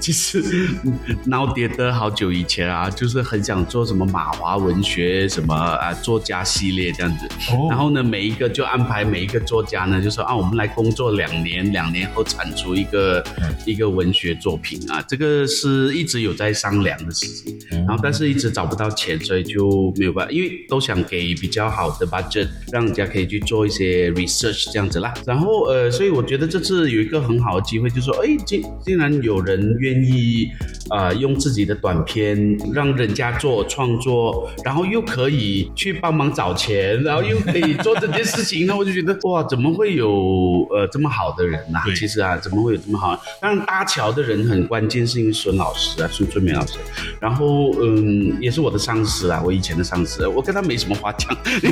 [0.00, 0.68] 其实
[1.24, 7.26] 闹跌的好久以前啊，就是很想做什么马华文学什么啊作家系列这样子。
[7.52, 13.22] 哦然后呢，每一个就安排每一个作家呢，就说啊，我们来工作两年，两年后产出一个、
[13.64, 17.58] 一个文学作品啊，这个是一直有在商量的事情。
[17.70, 25.12] 然后但是一直找不到钱，所以就没有办法，因为都想给比较好的 budget，让人家可以去做一些 research 这样子啦。
[25.24, 30.48] 然后呃，所以我觉得这次有一个很好的机会，就是说，哎，竟竟然有人愿意
[30.90, 43.18] 呃用自己的短片让人家做创作，然后又可以去帮忙找钱，然后又可以做这件事情，那我就觉得哇，怎么会有呃这么好的人呐、对其实啊，怎么会有这么好？
[43.40, 46.74] 当然搭桥的人很关键，是因为孙老师啊，孙春梅老师。
[47.20, 51.70] 然后嗯，也是我的上司啊，我以前的上司，我跟他没什么话讲，因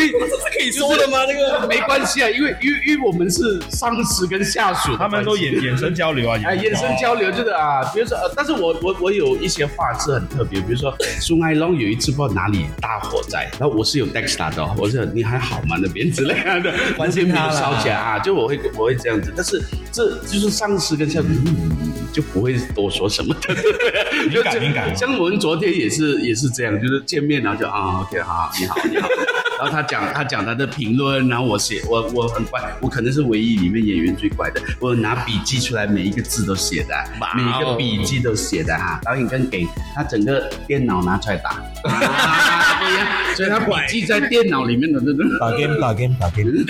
[0.00, 1.18] 为这是可以说的吗？
[1.28, 21.26] 那个没关系啊，因为因为因为我们是上司跟下属他们都眼眼神交流啊，啊，眼神交流就是啊，比如说，呃，但是我我我有一些话是很特别，比如说苏爱龙有一次不知道哪里大火灾，然后我是有 Dexter 的，我是你还好吗那边之类的，完全没有烧起来啊，就我会我会这样子，但是这就是上司跟下属。
[21.28, 23.54] 嗯就不会多说什么的，
[24.28, 29.08] 敏感敏感像我们昨天也是也是这样，就是见面然后就啊，OK，好，你好，你好。
[29.60, 36.94] 然后他讲他讲他的评论，然后我写我我很乖，我可能是唯一里面演员最乖的，我拿笔记出来，每一个字都写的，
[37.36, 38.98] 每一个笔记都写的哈。
[39.04, 41.50] 导演跟给他整个电脑拿出来打，
[41.84, 45.28] 啊不一样，所以他笔记在电脑里面的那种。
[45.38, 46.64] 打 game 打 game 打 game。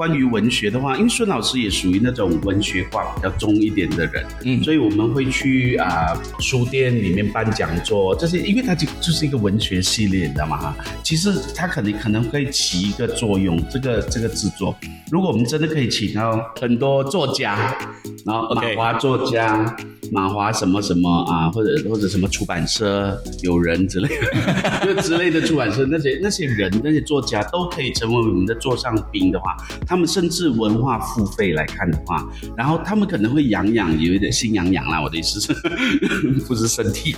[0.00, 10.56] 关于文学的话，因为孙老师也属于那种文学化比较重一点的人，嗯所以我们会去啊、书店里面办讲座，这些，因为它就就是一个文学系列，你知道吗？
[10.56, 14.74] 哈，其实它可能可能可以起一个作用，这个这个制作，
[15.12, 17.76] 如果我们真的可以请到很多作家，
[18.24, 19.76] 然后马华作家。
[20.12, 29.56] 马华什么什么啊，或者或者什么出版社有人之类的， 就之类的出版社那些那些人那些作家都可以成为我们的座上宾的话，
[29.90, 32.24] 他们甚至文化付费来看的话，
[32.56, 35.02] 然后他们可能会痒痒，有一点心痒痒啦。
[35.02, 35.52] 我的意思是，
[36.46, 37.12] 不是身体，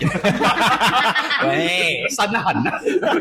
[1.48, 2.70] 喂，山喊呐，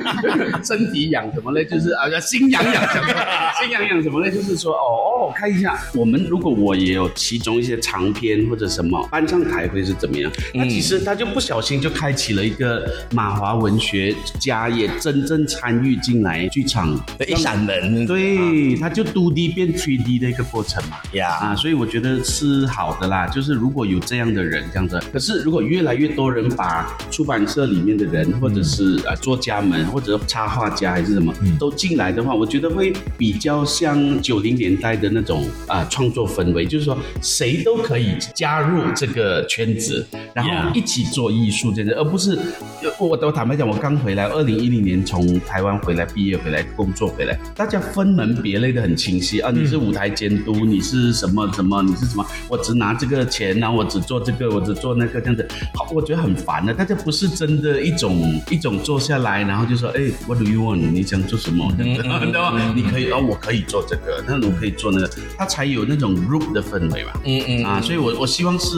[0.63, 1.63] 身体痒什么呢？
[1.65, 3.07] 就是啊，心痒痒什么？
[3.61, 4.31] 心痒痒什么呢？
[4.31, 10.31] 就是说，哦哦，看一下，我们如果我也有其中一些长篇或者什么搬上台会是怎么样？
[10.53, 20.97] 那其实他就不小心就开启了一个马华文学家也真正参与进来剧场的一扇门，对，他就2 D 变 3D 的一个过程嘛。
[21.13, 23.27] 呀，啊，所以我觉得是好的啦。
[23.27, 42.35] 就是如果有这样的人这样子，可是如果越来越多人把出版社里面的人，或者是啊作家们，或者插画家还是什么，都进来的话，我觉得会比较像九零年代的那种啊、创作氛围，就是说谁都可以加入这个圈子，然后一起做艺术这样子，而不是
[42.83, 56.73] 呃我我坦白讲，我刚回来，二零一零年从台湾回来毕业回来工作回来，大家分门别类的很清晰啊，你是舞台监督，你是什么什么，你是什么，我只拿这个钱，然后我只做这个，我只做那个这样子，好，我觉得很烦的。
[56.73, 60.77] 大家不是真的一种一种坐下来，然后就说，哎，What do you want？
[60.91, 61.71] 你想做什么？
[61.77, 62.73] 这样子， 对吧？
[62.75, 67.11] 你可以哦，我可以做这个，那我可以做那个，他才有那种 group 的氛围嘛。
[67.23, 68.77] 嗯嗯啊，所以我我希望是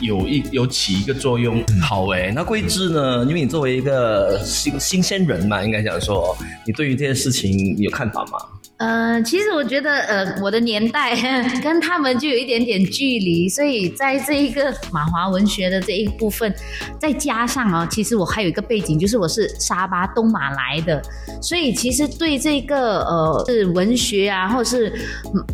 [0.00, 1.62] 有一有起一个作用。
[1.80, 3.24] 好诶，那桂枝呢？
[3.28, 8.38] 因为你作为一个新新鲜人嘛，应该讲说，你对于这件事情有看法吗？
[8.78, 11.16] 呃，其实我觉得，呃，我的年代
[11.62, 16.54] 跟他们就有一点点距离，所以在这一个马华文学的这一部分，
[17.00, 21.02] 再加上啊，其实我还有一个背景，就是我是沙巴东马来的，
[21.42, 24.92] 所以其实对这个呃是文学啊，或者是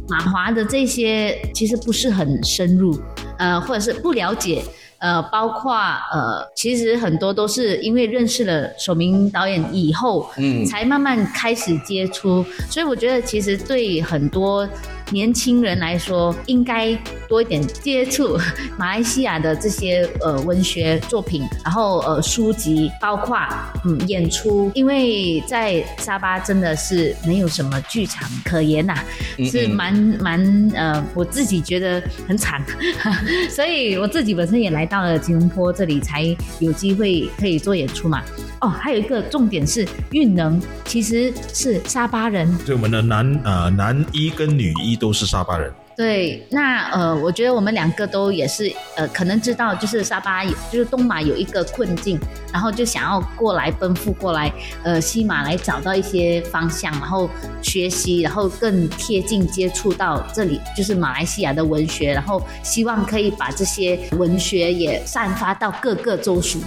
[0.06, 2.94] 马华的这些，其实不是很深入，
[3.38, 4.62] 呃，或者是不了解。
[5.05, 10.64] 呃，包括呃，其实很多都是因为认识了守明导演以后，嗯。
[10.64, 14.67] 才慢慢开始接触，所以我觉得其实对很多
[15.11, 16.95] 年轻人来说，应该
[17.29, 18.38] 多一点接触
[18.79, 23.38] 马来西亚的这些呃文学作品，然后呃书籍，包括
[23.85, 28.95] 嗯演出，因为在沙巴真的是没有什么剧场可言呐、
[29.38, 32.62] 嗯是蛮蛮呃，我自己觉得很惨，
[33.51, 36.23] 所以我自己本身也来到了吉隆坡这里，才
[36.61, 38.23] 有机会可以做演出嘛。
[38.61, 45.72] 哦，还有一个重点是运能其实是沙巴人，所以我们的男呃男一跟女一都是沙巴人。
[45.96, 52.19] 对，那呃，我觉得我们两个都也是呃，可能知道就是沙巴就是东马有一个困境，
[52.52, 54.52] 然后就想要过来奔赴过来，
[54.83, 57.31] 呃，西马来找到一些方向，然后
[57.62, 66.58] 学习，然后更贴近接触到这里就是马来西亚的文学，然后希望可以把这些文学也散发到各个州属。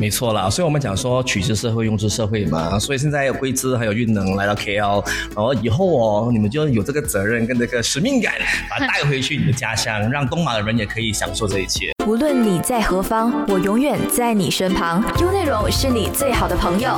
[0.00, 2.78] 没错啦，所以我们讲说取之社会，用之社会嘛。
[2.78, 5.04] 所以现在有桂枝还有运能来到 KL，
[5.36, 8.32] 然后以后哦，你们就有这个责任跟这个使命感，
[8.70, 11.92] 把它带回去你的家乡，让东马的人也可以享受这一切。
[12.06, 15.04] 无论你在何方，我永远在你身旁。
[15.20, 16.96] 优内容是你最好的朋友。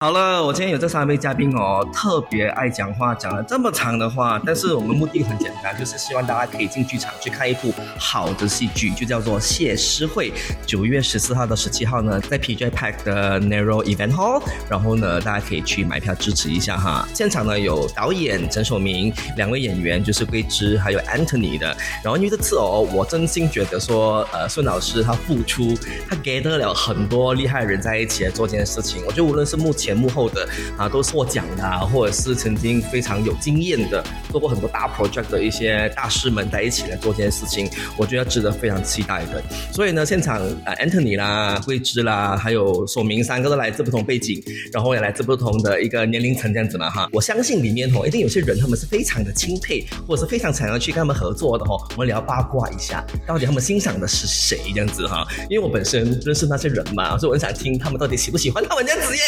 [0.00, 10.30] 好了，我今天有这三位嘉宾哦，特别爱讲话，讲了这么长的话，但是我们目的很简单，就是希望大家可以进剧场去看一部好的戏剧，就叫做《谢师会》。
[10.64, 14.40] 九月十四号到十七号呢，在 PJ Pack 的 Narrow Event Hall，
[14.70, 17.04] 然后呢，大家可以去买票支持一下哈。
[17.12, 21.76] 现场呢有导演陈守明，两位演员就是桂枝还有 Anthony 的。
[22.04, 25.76] 然后因为这次哦，我真心觉得说，呃，孙老师他付出，
[26.08, 29.02] 他 gather 了很多厉害的人在一起来做这件事情。
[29.04, 39.42] 我觉得无论是目前幕后的啊，都是获奖的、啊，或者是曾经非常有经验的，做过很多大 project 的一些大师们在一起来做这件事情，我觉得值得非常期待的。
[39.72, 47.08] 所以呢，现场啊 Anthony 啦、桂枝啦，还有索明三个都来自不同背景，然后也来自不同的一个年龄层这样子嘛哈。
[47.12, 51.78] 我相信里面哦，一定有些人他们是非常的钦佩，或者是非常想要去跟他们合作的哦。
[51.92, 55.26] 我们聊八卦一下，到底他们欣赏的是谁这样子哈？
[55.48, 59.22] 因为我本身认识那些人嘛，所以我很想听他们到底喜不喜欢他们这样子耶。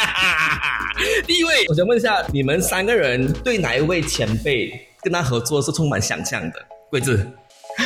[1.26, 6.56] 第一位，我想问一下，你们三个人对哪一位前辈跟他合作是充满想象的？
[6.90, 7.26] 桂子。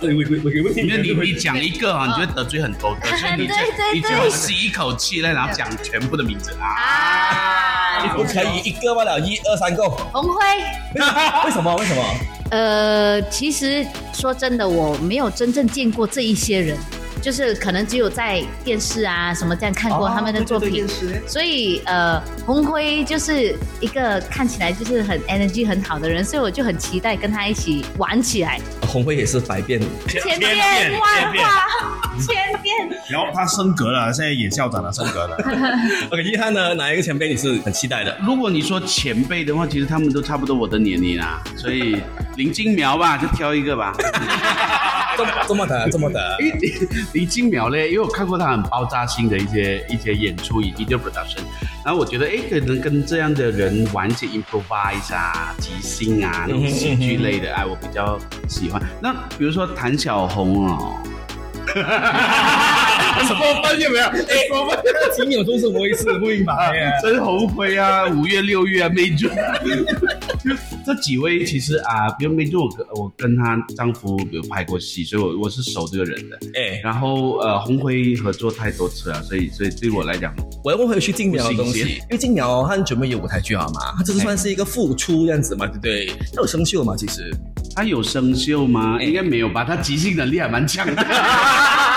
[0.00, 3.54] 对，我我我我因为你你讲一个啊，你就会得罪很多个，所以你就
[3.92, 8.02] 你就对吸一口气，然后讲全部的名字啊。
[8.02, 9.90] 你不可以一个罢了，一二三够。
[10.12, 10.40] 红辉。
[11.44, 11.76] 为什么？
[11.76, 12.02] 为什么？
[12.50, 16.78] 呃，其实说真的，我没有真正见过这一些人，
[17.20, 20.86] 就是可能只有在电视啊什么这样看过他们的作品。
[21.26, 28.60] 所以呃，红辉就是一个看起来就是很 energy 很好的人，所以我就很期待跟他一起玩起来。
[28.86, 30.56] 红辉也是百变，千变
[30.98, 31.66] 万化，
[32.18, 32.74] 千变。
[33.08, 35.36] 然后他升格了，现在也校长了，升格了。
[36.10, 38.16] OK，遗憾呢，哪一个前辈你是很期待的？
[38.22, 42.02] 如果你说前辈的话，其实他们都差不多我的年龄啊，所以
[42.36, 43.94] 林金苗吧，就挑一个吧。
[45.46, 46.36] 这么的，这么的。
[46.40, 46.72] 因为林
[47.12, 51.40] 林金苗嘞，因为我看过他很爆炸性的一些一些演出以 video production，
[51.84, 58.18] 然后我觉得哎，可能跟这样的人玩一些 improvise 啊、即兴啊那种喜剧类的，哎，我比较
[58.48, 58.80] 喜欢。
[59.00, 60.96] 那比如说谭小红哦，
[63.26, 64.04] 什么分有没有？
[64.06, 64.78] 哎，我们
[65.14, 66.04] 几秒钟是什么意思？
[66.18, 66.90] 不明白耶。
[67.02, 69.30] 曾红辉啊，五月六月啊，梅俊，
[70.44, 70.50] 就
[70.84, 76.38] 这几位其实啊，比如梅俊，我跟我跟她丈夫有拍过戏，所以我我是熟这个人的。
[76.54, 86.06] 哎，然后呃，红辉合作太多次了，所以所以对我来讲，我要问回去静苗的东西，因为静苗他很久没有舞台剧好吗，他这是算是一个复出这样子嘛，对不对？
[86.34, 87.34] 他有生锈吗，其实。
[87.72, 89.00] 他有生锈吗？
[89.00, 90.96] 应该没有吧，他即兴能力还蛮强的。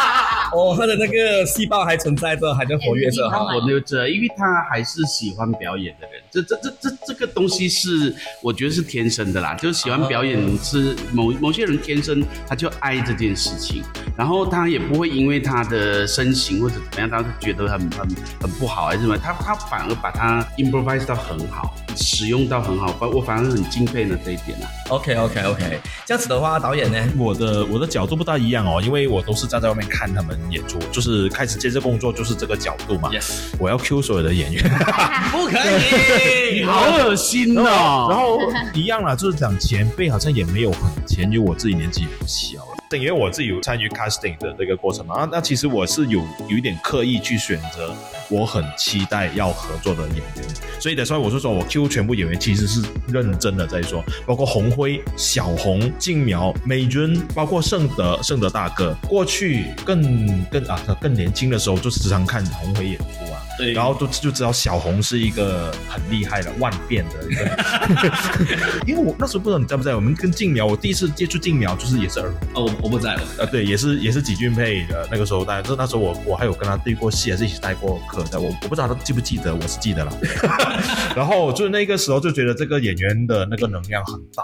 [0.53, 3.43] 哦，他的那个细胞还存在着，还在活跃着哈。
[3.55, 13.83] 我留着，因为他还是喜欢表演的人，这这这这这个东西是我觉得是天生的啦，就是喜欢表演是某某些人天生他就爱这件事情，
[14.17, 18.07] 然后他也不会因为他的身形或者怎么样，他是觉得很很
[18.41, 24.69] 很不好还是什么，他他反而把它 improvise 到很好，使用到很好，我反而很敬佩呢这一点啊。
[24.89, 26.99] OK OK OK，这样子的话，导演呢？
[27.17, 33.09] 我的我的角度不大一样哦，因为我都是站在外面看他们演出，就是开始接这工作就是这个角度嘛。
[33.11, 34.63] Yes 我要 Q 所有的演员，
[35.31, 38.07] 不可以 你好恶心哦！
[38.09, 38.39] 然后
[38.73, 42.67] 一样啦，就是讲前辈好像也没有很前，因为我自己年纪也不小了。
[42.93, 47.91] 因为我自己有参与 casting 的这个过程嘛，啊那其实我是有有一点刻意去选择
[48.29, 50.45] 我很期待要合作的演员，
[50.79, 63.42] 所以的时候我就说我 Q 全部演员其实是认真的在说，包括红辉、小红、静苗、美君，包括圣德、圣德大哥，过去更更啊更年轻的时候就时常看红辉演出啊。
[63.57, 73.21] 对然后就就知道小红是一个很厉害的万变的一个， 因为我那时候不知道你在不在，我们跟静苗，我第一次接触静苗就是也是耳哦，我我不在了。
[73.37, 80.17] 呃，对，也是也是几俊配的那个时候带，就那时候我我还有跟他对过戏，还是一起带过课的，我我不知道他记不记得，我是记得了。
[81.15, 84.43] 然后就是那个时候就觉得这个演员的那个能量很大，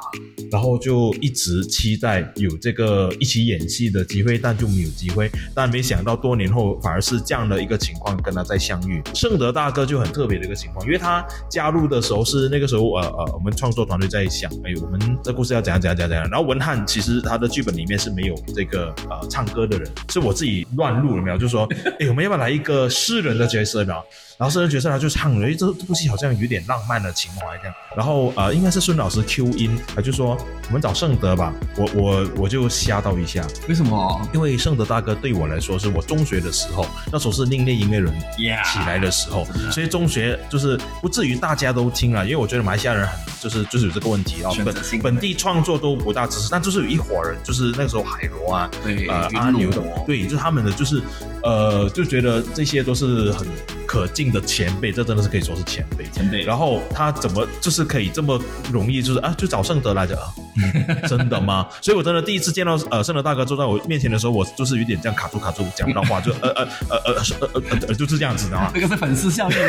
[0.52, 5.30] 然后就一直期待有这个一起演戏的机会，但就没有机会。
[5.56, 8.99] 但没想到多年后反而是这样的一个情况跟他再相遇。
[9.14, 16.30] 圣德大哥就很特别的一个情况，因为他加入的时候是那个时候呃呃，我们创作团队在想，哎，我们这故事要怎样怎样怎样怎样。
[16.30, 21.38] 然后文翰其实他的剧本里面是没有这个呃唱歌的人，是我自己乱录了没有？
[21.38, 21.68] 就说，
[22.00, 23.94] 哎，我们要不要来一个诗人的角色呢？
[24.40, 27.76] 然后诗人角色他就唱了，哎，这这部戏好像有点浪漫的情怀这样。
[27.94, 30.38] 然后呃，应该是孙老师 Q 音，他就说
[30.68, 31.54] 我们找盛德吧。
[31.76, 34.30] 我我我就吓到一下，为什么？
[34.34, 44.74] 因为盛德大哥对我来说是我中学的时候，那时候是另类音乐人起来的时候，所以中学就是不至于大家都听了，因为我觉得马来西亚人很就是就是有这个问题啊，本
[45.04, 51.04] 本地创作都不大支持，但就是有一伙人，就是那个时候海螺啊，对呃阿牛的，对，就是他们的就是
[51.44, 53.46] 呃就觉得这些都是很
[53.90, 56.44] 可敬的前辈，这真的是可以说是前辈前辈。
[56.44, 58.40] 然后他怎么就是可以这么
[58.72, 60.30] 容易，就是啊，就找圣德来着、啊？
[61.10, 61.68] 真的吗？
[61.82, 68.70] 所以我真的第一次见到呃圣德大哥坐在我面前的时候，我就是有点这样卡住卡住，讲不到话，就呃呃呃呃呃呃，就是这样子的啊。
[68.76, 69.60] 这个是粉丝相声，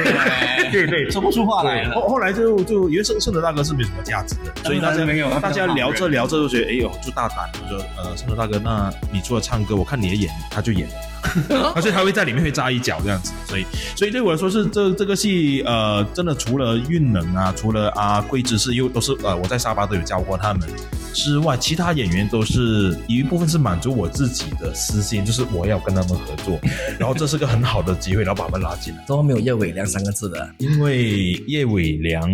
[0.71, 1.89] 对对，说不出话来。
[1.93, 10.87] 后后来就就因为圣圣德大哥是没什么价值的，所以大家没有大家聊着聊着就觉得哎呦就大胆，就说呃圣德大哥，那你除了唱歌，我看你的演，他就演。
[11.75, 13.67] 而且他会在里面会扎一脚这样子，所以
[13.97, 20.69] 所以对我来说是这这个戏呃真的除了运能啊，除了啊桂枝是又都是呃我在沙巴都有教过他们
[21.13, 26.61] 之外，其他演员都是有一部分是满足我自己的私心，就是我要跟他们合作，
[26.99, 29.05] 然后这是个很好的机会，然后把他们拉进来。
[29.07, 30.49] 怎么没有叶伟良三个字的？
[30.59, 32.31] 因为叶伟良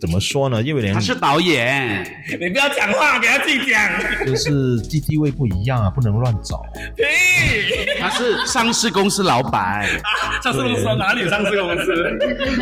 [0.00, 0.62] 怎么说呢？
[0.62, 2.02] 叶伟良他是导演，
[2.40, 3.78] 你不要讲话，给他自己讲。
[4.26, 6.62] 就是地地位不一样啊，不能乱找。
[8.08, 9.86] 他是上市公司老板。
[10.42, 11.92] 上市公司哪里有上市公司？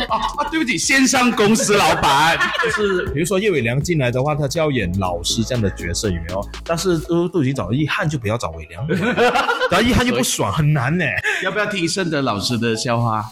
[0.09, 2.37] 哦啊，对不起，线上公司老板。
[2.63, 6.49] 就是比如说叶伟良进来的话，他就要演老师这样的角色，有没有？
[6.65, 8.85] 但是都都已经找了易汉，就不要找伟良，
[9.71, 11.05] 然后一汉就不爽，很难呢。
[11.43, 13.23] 要不要听盛德老师的笑话？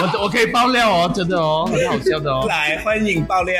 [0.00, 2.46] 我我可以爆料哦，真的哦，很好笑的哦。
[2.48, 3.54] 来，欢迎爆料。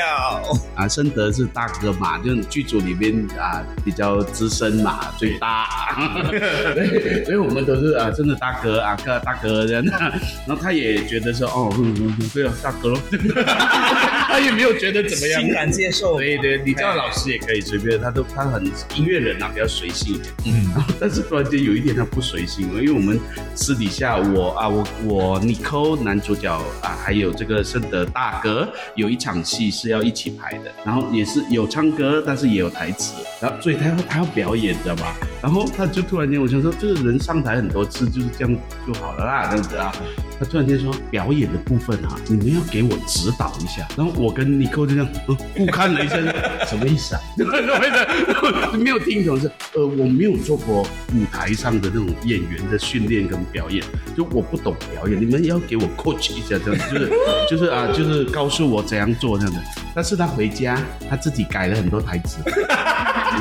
[0.75, 5.67] 啊，盛德是大哥嘛，就是剧组里面啊比较资深嘛，最大，
[6.29, 9.91] 对 所以我们都是啊，真的大哥啊，哥大哥这样的。
[10.47, 12.99] 然后他也觉得说，哦，嗯嗯嗯，对啊，大哥咯，
[14.29, 16.17] 他也没有觉得怎么样，欣然接受。
[16.17, 18.63] 对对，你叫老师也可以随便，他都他很
[18.95, 20.31] 音乐人啊，比较随性一点。
[20.45, 23.19] 嗯，但是突然间有一天他不随性了，因为我们
[23.55, 26.53] 私底下我啊我我 Nicole 男主角
[26.83, 35.15] 啊，还有这个圣德大哥有一场戏是要一起拍的，然后也是有唱歌，但是也有台词，然后所以他要他要表演，知道吧？
[35.41, 39.91] 然后他就突然间我想说，这个人上台很多次就是这样就好了啦，这样子啊。
[40.39, 43.85] 他突然间说表演的部分啊，你们要给我指导一下。
[43.97, 46.15] 然后我跟尼寇就这样呃互看了一下，
[46.65, 47.21] 什么意思啊？
[48.79, 50.83] 没有听懂是呃我没有做过
[51.13, 53.83] 舞台上的那种演员的训练跟表演，
[54.15, 57.11] 就我不懂表演，你们要给我 coach 一下，这样就是
[57.51, 59.59] 就是啊就是告诉我怎样做这样的。
[59.93, 62.39] 但是他回家他自己改了很多台词。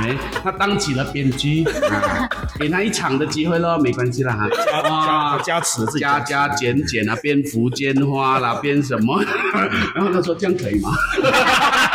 [0.03, 2.29] 哎，他当起了编剧啊，
[2.59, 4.49] 给他一场的机会咯，没关系啦哈。
[4.65, 9.23] 加加加持自己加加减减啊，编福建话啦，编什么？
[9.95, 10.91] 然后他说这样可以吗？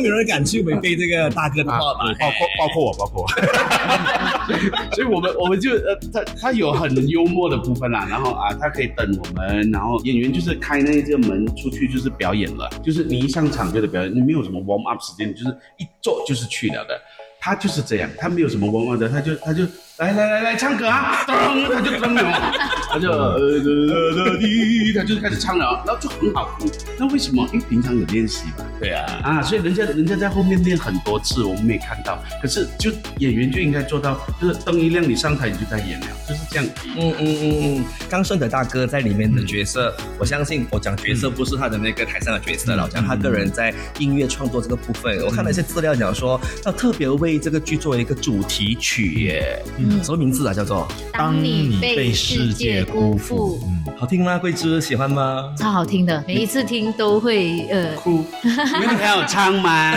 [0.00, 2.14] 没有人敢去违背这个大哥的话吧？
[2.18, 3.28] 包括包括我，包括我。
[4.94, 16.98] 所以我们我们就呃，他他有很幽默的部分啦，然后啊，他可以等我们，然后演员就是开那个门出去就是表演了，就是你一上场就得表演，你没有什么 warm up 时间，就是一坐就是去了的。
[17.40, 19.64] 他就是这样，他没有什么 warm up 的，他就他就
[19.98, 22.52] 来来来来唱歌啊，噔，他就噔了，
[22.88, 26.70] 他就呃呃呃滴，他就开始唱了，然后就很好听。
[26.96, 27.44] 那为什么？
[27.52, 28.64] 因为平常有练习嘛。
[28.78, 32.22] 对啊，啊，所以人家人家在后面练很多次，我们没看到。
[32.40, 36.66] 可是就演员就应该做到，就是灯一亮，你上台你就在演了，就是这样。
[36.96, 49.60] 嗯嗯嗯嗯，刚顺的大哥在里面的角色，我相信我讲角色不是他的那个台上的角色了，我讲他个人在音乐创作这个部分，我看了一些资料讲说，他特别为这个剧做了一个主题曲耶，
[49.90, 50.52] 嗯什么名字啊？
[50.54, 54.36] 叫做当你被世界辜负，嗯，好听吗？
[54.38, 55.52] 桂枝喜欢吗？
[55.56, 59.94] 超好听的，每一次听都会呃，哭， 因为还有唱吗，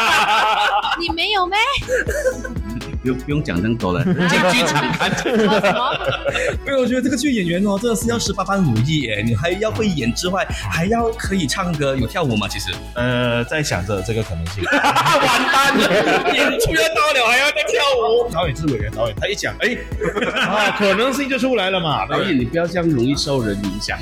[1.00, 1.56] 你没有咩？
[3.06, 5.10] 不用不用讲那么多了， 进剧场看。
[5.16, 5.90] 什么什么？
[6.66, 12.46] 因为我觉得这个剧演员哦，真的是要十八般武艺耶，你还要会演之外，还要可以唱歌，有跳舞吗？
[12.48, 14.64] 其实呃，在想着这个可能性。
[14.64, 14.82] 完
[15.52, 18.30] 蛋了，演出要到了还要再跳舞。
[18.32, 19.76] 导演是委员，导演他一讲，哎，
[20.40, 22.06] 啊，可能性就出来了嘛。
[22.06, 23.98] 导演，你不要这样容易受人影响，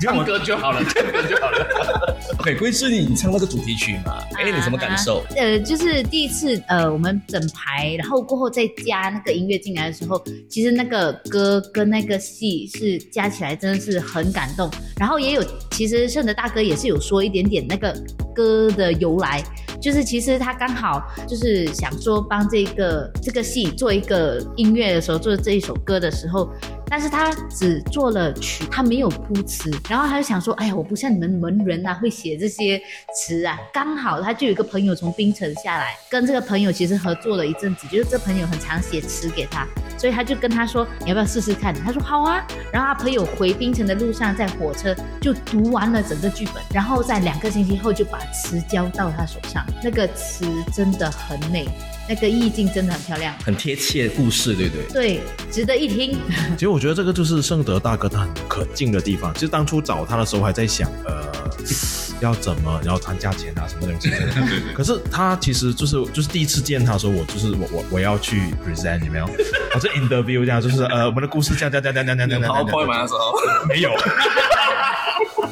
[0.00, 2.16] 唱歌就好了， 唱歌就好了。
[2.38, 4.18] OK，贵是你唱那个主题曲嘛？
[4.36, 5.24] 哎，你什么感受？
[5.36, 14.70] 呃，就是第一次呃，我们整排，然后过后再加那个音乐进来的时候，其实那个歌跟那个戏是加起来真的是很感动。
[14.98, 17.94] 然后也有，其实圣德大哥也是有说一点点那个
[18.34, 19.42] 歌的由来，
[19.80, 26.48] 就是其实他刚好就是想说帮这个这个戏做一个音乐的时候，做这一首歌的时候。
[26.90, 32.80] 但是他只做了曲，他没有铺词，然后他就想说，哎呀，我不像你们文人啊，会写这些
[33.14, 33.58] 词啊。
[33.72, 39.66] 刚好他就有一个朋友从槟城下来，跟这个朋友其实合作了一阵子，就是这朋友很常写词给他，
[39.98, 41.74] 所以他就跟他说，你要不要试试看？
[41.74, 42.44] 他说好啊。
[42.72, 49.64] 然后他朋友回槟城的路上，在火车就读完了整个剧本，然后在两个星期后就把词交到他手上。
[49.82, 51.66] 那个词真的很美，
[52.08, 54.92] 那个意境真的很漂亮，很贴切故事，对不对？
[54.92, 56.18] 对，值得一听。
[56.56, 59.32] 其实我觉得这个就是圣德大哥他很可敬的地方。
[59.34, 61.26] 其实当初找他的时候还在想，呃，
[62.20, 64.10] 要怎么，然后谈价钱啊，什么东西。
[64.74, 69.28] 可是他其实就是就是第一次见他的时候，我就是我我我要去 present 有没有？
[69.74, 72.66] 我是 interview 这样，就是呃我们的故事这样这样这样这样这样这样这样。
[72.66, 72.98] PowerPoint 吗？
[73.02, 73.90] 那时候没有。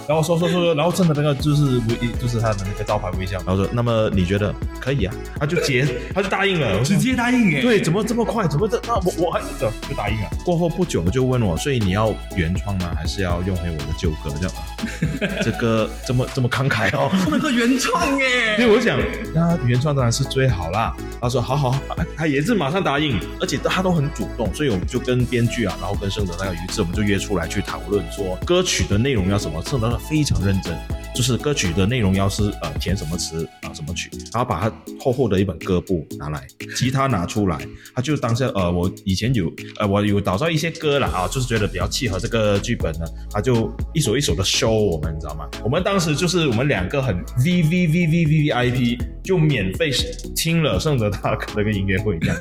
[0.08, 5.14] 然后说说说说，然后真的那个就是微，就是他的那个招牌微笑，然后说，那么你觉得可以啊？
[5.40, 7.60] 他就接， 他就答应了，直接答应哎。
[7.60, 8.46] 对，怎么这么快？
[8.46, 8.80] 怎么这？
[8.86, 10.30] 那我我还就就答应了。
[10.44, 12.92] 过后不久就问我，所以你要原创吗？
[12.96, 14.30] 还是要用回我的旧歌？
[14.40, 17.10] 这样， 这个这么这么慷慨哦。
[17.28, 18.56] 那个原创所耶。
[18.62, 18.98] 以我想，
[19.34, 20.94] 那原创当然是最好啦。
[21.20, 21.80] 他说好好，
[22.16, 29.60] 他也是马上答应，而且他都很主动，所以我们就跟编剧啊，然后跟盛德那个有一次我们就约出来去讨论说歌曲的内容要什么。
[29.66, 30.76] 盛德非常认真，
[31.16, 36.46] 就是歌曲的内容要是呃填什么词啊、什么曲，然后把他厚厚的一本歌簿拿来，
[36.76, 37.58] 吉他拿出来，
[37.94, 45.48] 他就当下呃我以前有呃我有找到一些歌了啊，就是觉得比较契合这个剧本呢，他就一首一首的 show 我们，你知道吗？
[45.64, 49.90] 我们当时就是我们两个很 V V V V V V I P 就免费
[50.36, 52.36] 听了圣德大哥的一个音乐会这样，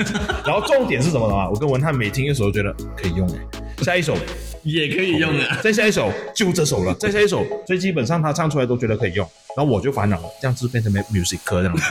[0.45, 1.49] 然后重点是什么呢？
[1.49, 4.17] 我跟文翰每听一首都觉得可以用哎，下一首
[4.63, 5.59] 也可以用啊。
[5.61, 11.83] 再下一首就这首了，再下一首，所以基本上他唱出来都觉得可以用，然后我就烦恼了，这样子变成没 music 科这样子，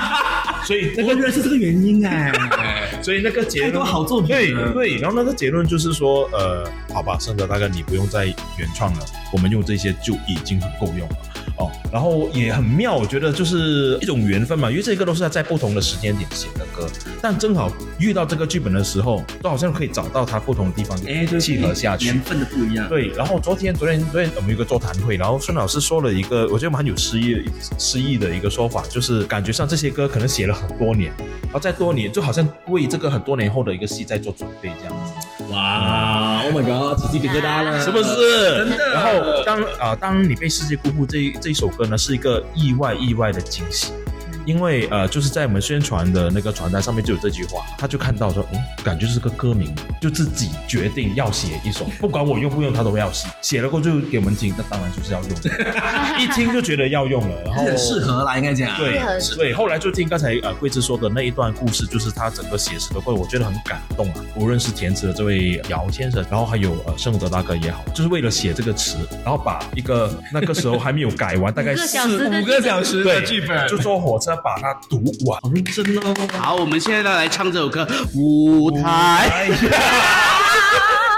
[0.66, 2.32] 所以那个原来是这个原因哎。
[3.02, 8.24] 所以那个结太多论好作品对对，然后那个结论就是说，呃，好吧，圣德大哥你不用再
[8.56, 9.00] 原创了，
[9.30, 11.16] 我们用这些就已经很够用了。
[11.56, 16.88] 哦，然后也很妙，我觉得就是一种缘分嘛，因为这个都是在不同的时间点写的歌，
[17.22, 22.06] 但正好遇到这个剧本的时候，都好像可以找到它不同的地方，哎，对，契合下去。
[22.06, 22.88] 缘分的不一样。
[22.88, 27.44] 对，然后昨天昨天昨天我们有个座谈会，然后孙老师说了一个我觉得蛮有诗意
[27.78, 31.12] 诗意的一个说法，就是感觉上这些歌可能写了很多年，
[31.44, 35.12] 然后在多年就好像为这个很多年后的一个戏在做准备这样子。
[35.52, 38.58] 哇，Oh my god，起鸡皮疙瘩了，是不是？
[38.58, 43.92] 真的然后当啊、当你被世界辜负这一这一首歌呢，是一个意外意外的惊喜。
[44.44, 53.28] 因为呃，就是在我们宣传的那个传单上面就有这句话，他就看到说，嗯，感觉是个歌名，就自己决定要写一首，不管我用不用，他都要写。
[53.40, 55.30] 写了过后就给我们听，那当然就是要用，
[56.20, 58.76] 一听就觉得要用了，然后很 适合啦，应该讲。
[58.76, 64.14] 对适合对，后来就听刚才呃桂枝说的那一段故事，就是他整个写实的过程，我觉得很感动啊。
[64.36, 75.40] 无论是填词的这位姚先生，然后还有呃圣德大哥也好，就是为了写这个词，然后把一个那个时候还没有改完，大概四五个小时的对剧本，就坐火车把它读完。
[75.40, 76.14] 好认真哦。
[76.38, 77.84] 好，我们现在来唱这首歌
[78.18, 78.80] 《舞台》。
[78.82, 79.48] 哎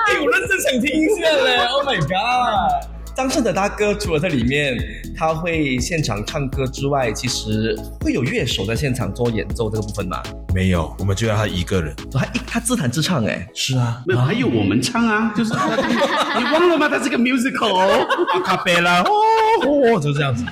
[0.08, 2.86] 哎，我认真想听一下嘞！Oh my god！
[3.16, 4.78] 张胜的大哥除了在里面
[5.16, 10.22] 他会现场唱歌之外，其实会有乐手在现场做演奏这个部分吗？
[10.54, 11.96] 没有，我们就要他一个人。
[12.12, 15.52] 他一他自弹自唱哎，是啊，没有，还有我们唱啊，就是
[16.38, 16.88] 你忘了吗？
[16.88, 17.74] 他是个 musical。
[18.34, 19.10] 阿卡贝拉，哦
[19.62, 20.44] 哦，就这样子。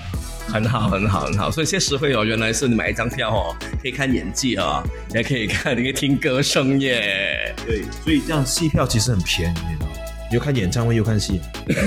[0.54, 1.50] 很好很好很好。
[1.50, 4.80] 所以谢实惠哦，原来是你买一张票哦，可以看演技哦，
[5.12, 9.92] 也可以看，你可以听歌声耶，对，所以这样戏票其实很便宜，你知道吗？
[10.30, 11.40] 又看演唱会又看戏。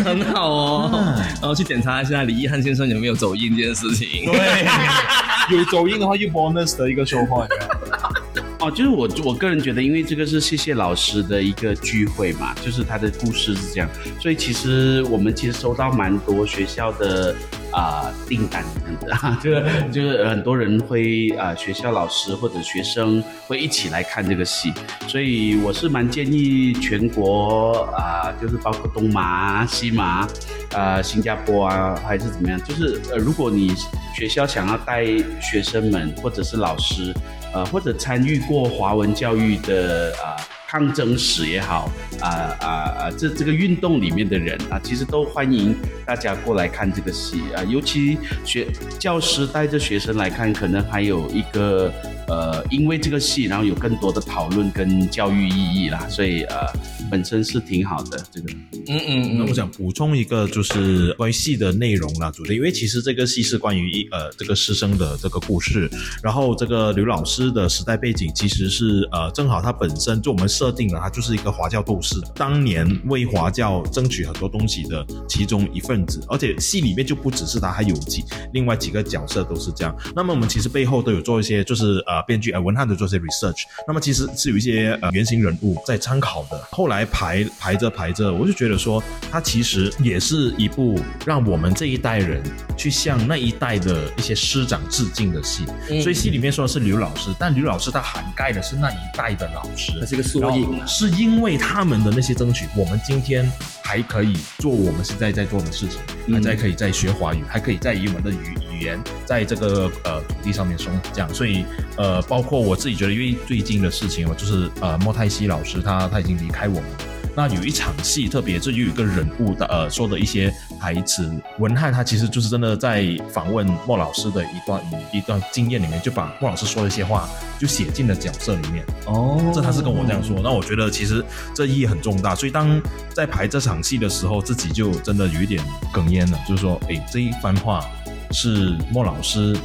[0.03, 1.15] 很好哦。
[1.41, 4.25] 然后去检查一下李易汉先生有没有走音这件事情。
[4.25, 4.67] 对，
[5.57, 7.47] 有走音的话又 bonus 的一个收获。
[8.59, 13.87] 哦，就是我我个人觉得，因为这个是谢谢老师的一个聚会嘛，就是他的故事是这样，
[14.19, 17.35] 所以其实我们其实收到蛮多学校的
[17.77, 18.63] 啊、订单
[18.99, 24.73] 这样子，就 是就是很多人会啊、学校老师或者学生会一起来看这个戏，
[25.07, 30.27] 所以我是蛮建议全国啊、就是包括东马、西马、
[30.73, 33.75] 啊、新加坡啊，还是怎么样，就是呃，如果你
[34.15, 35.05] 学校想要带
[35.39, 37.13] 学生们或者是老师，
[37.53, 40.33] 呃，或者参与过华文教育的啊。
[40.67, 41.89] 抗争史也好，
[42.19, 42.27] 啊
[42.59, 42.67] 啊
[42.99, 45.73] 啊，这这个运动里面的人啊，其实都欢迎
[46.05, 48.67] 大家过来看这个戏啊，尤其学
[48.99, 51.91] 教师带着学生来看，可能还有一个
[52.27, 56.67] 呃，因为这个戏，然后有更多的讨论跟教育意义啦，所以呃，
[57.09, 58.51] 本身是挺好的这个。
[58.89, 65.89] 嗯嗯那我想补充一个，就是关于戏的内容啦，主题，因为其实这个戏是关于一呃这个师生的这个故事，
[66.21, 78.23] 然后这个刘老师的时代背景其实是呃正好他本身就我们设定了他就是一个华教斗士，当年为华教争取很多东西的其中一份子，而且戏里面就不只是他，还有几
[78.53, 79.95] 另外几个角色都是这样。
[80.15, 86.57] 那么我们其实背后都有做一些，就是呃编剧呃文翰的做些 research，那么其实是有一些呃原型人物在参考的。
[86.71, 92.41] 后来排排着排着，我就觉得说，它其实也是一部让我们这一代人
[92.77, 95.65] 去向那一代的一些师长致敬的戏。
[96.01, 100.79] 所以戏里面说的是刘老师，但刘老师他涵盖的是那一代的老师，那是个缩影。
[100.79, 103.49] 啊是因为他们的那些争取，我们今天
[103.83, 105.99] 还可以做我们现在在做的事情，
[106.33, 111.33] 还在可以在学华语，还可以在以我们的语语言在这个呃土地上面生活，这样。
[111.33, 111.65] 所以
[111.97, 116.97] 呃，包括我自己觉得，因为最近的事情，我就是呃莫泰西老师他他已经离开我们了。
[117.37, 124.81] 那有一场戏，特别就有一个人物的呃说的一些台词，文翰他其实就是真的在访问莫老师的一段
[125.13, 127.29] 一段经验里面，就把莫老师说的一些话
[127.59, 128.83] 就写进了角色里面。
[129.05, 131.23] 哦，这他是跟我这样说，那我觉得其实
[131.53, 132.81] 这意义很重大，所以当
[133.13, 135.63] 在排这场戏的时候，自己就真的有一点
[135.93, 137.85] 哽咽了，就是说，哎，这一番话
[138.31, 139.55] 是莫老师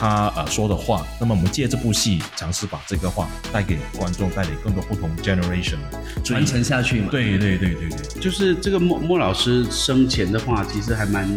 [0.00, 5.76] 他呃说的话，那么我们借这部戏尝试把这个话带给观众，带给更多不同 generation
[6.24, 7.08] 传承下去嘛。
[7.10, 11.28] 对对对对对，就是这个莫莫老师生前的话，其实还蛮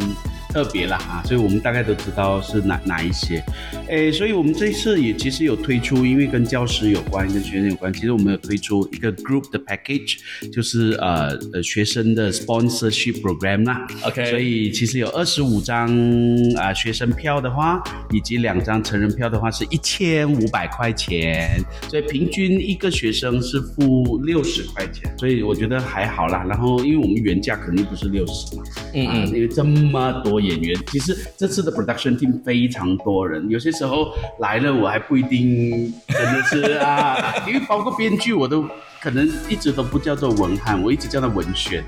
[0.54, 3.43] 特别啦啊，所以我们大概都知道是哪哪一些。
[3.88, 10.18] 诶，所以我们这一次也其实有推出，因为跟教师有关，跟学生有关，其实我们有推出一个 group 的 package，
[10.51, 13.88] 就是呃呃学生的 sponsorship program 啦。
[14.04, 15.89] OK 所以其实有二十五张
[16.56, 17.82] 啊、学生票的话，
[18.12, 26.45] 以及两张成人票的话是一千五百块钱，所以平均一个学生是付六十块钱，所以我觉得还好啦。
[26.47, 37.18] 然后因为我们原价肯定不是六十嘛，嗯啊，因为这么多演员，其实这次的 production team 非常多人，有些时候来了我还不一定真的是啊，
[37.48, 38.66] 因为包括编剧我都
[39.02, 41.84] 可能一直都不叫做文翰，我一直叫他文轩，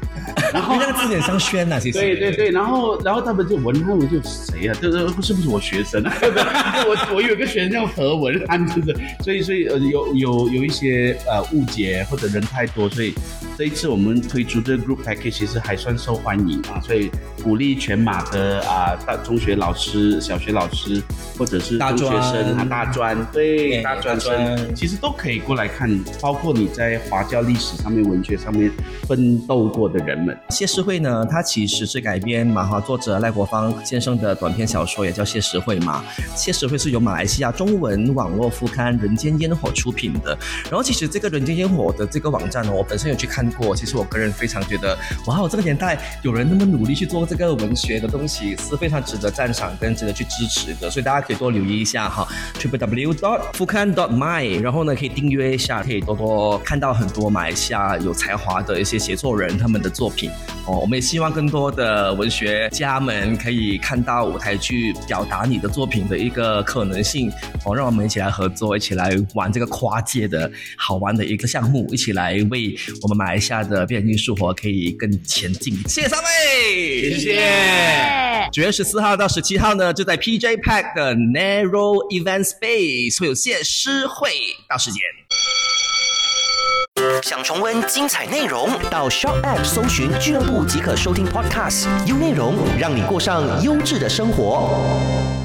[0.54, 2.00] 然后那个字有点像轩呐，其实。
[2.00, 4.76] 对对对，然后然后他们就文翰，我就谁啊？
[4.82, 6.14] 这这是不是我学生啊？
[6.88, 8.94] 我我有一个学生叫何文翰，真的，
[9.24, 13.14] 所以所以呃有有有一些呃误解或者人太多，所以
[13.58, 17.10] 这一次我们推出这个 group package 其实还算受欢迎啊，所以
[17.42, 21.02] 鼓励全马的啊大中学老师、小学老师
[21.38, 25.90] 或者是大中学生啊大专对哎大专其实都可以过来看，
[26.20, 28.70] 包括你在华教历史上面、文学上面
[29.08, 30.38] 奋斗过的人们。
[30.50, 36.04] 谢师会呢，它其实是改编马哈作者赖国芳先生的短篇小说，也叫谢师会嘛。
[36.36, 40.38] 谢师会是由马来西亚中文网络副刊《人间烟火》出品的。
[40.66, 43.76] 然后其实这个《人间烟火》的这个网站呢，我本身有去看过。
[43.76, 50.90] 其实我个人非常觉得，哇，这个年代有人那么努力去做这个文学的东西，是非常值得赞赏跟值得去支持的。
[50.90, 52.28] 所以大家可以多留意一下哈
[52.60, 60.30] ，triple w dot 副刊 dot my，然后呢可以订阅一下，可以多多看到很多马来西亚有才华的一些写作人他们的作品。
[60.68, 67.32] 哦，我们也希望更多的文学家们可以看到舞台剧表达你的作品的一个可能性。
[67.64, 75.78] 哦，让我们一起来合作，一起来玩这个跨界的好玩的一个项目，一起来为我们买马来西亚的表演艺术活可以更前进。
[75.90, 78.50] 谢谢三位，谢谢。
[78.50, 84.30] 九月十四号到十七号呢，就在 PJ Pack 的 Narrow Event Space 会有谢师会，
[84.70, 85.02] 到时间。
[87.22, 95.45] 想重温精彩内容，到 Shop App 搜寻俱乐部即可收听 Podcast，优内容让你过上优质的生活。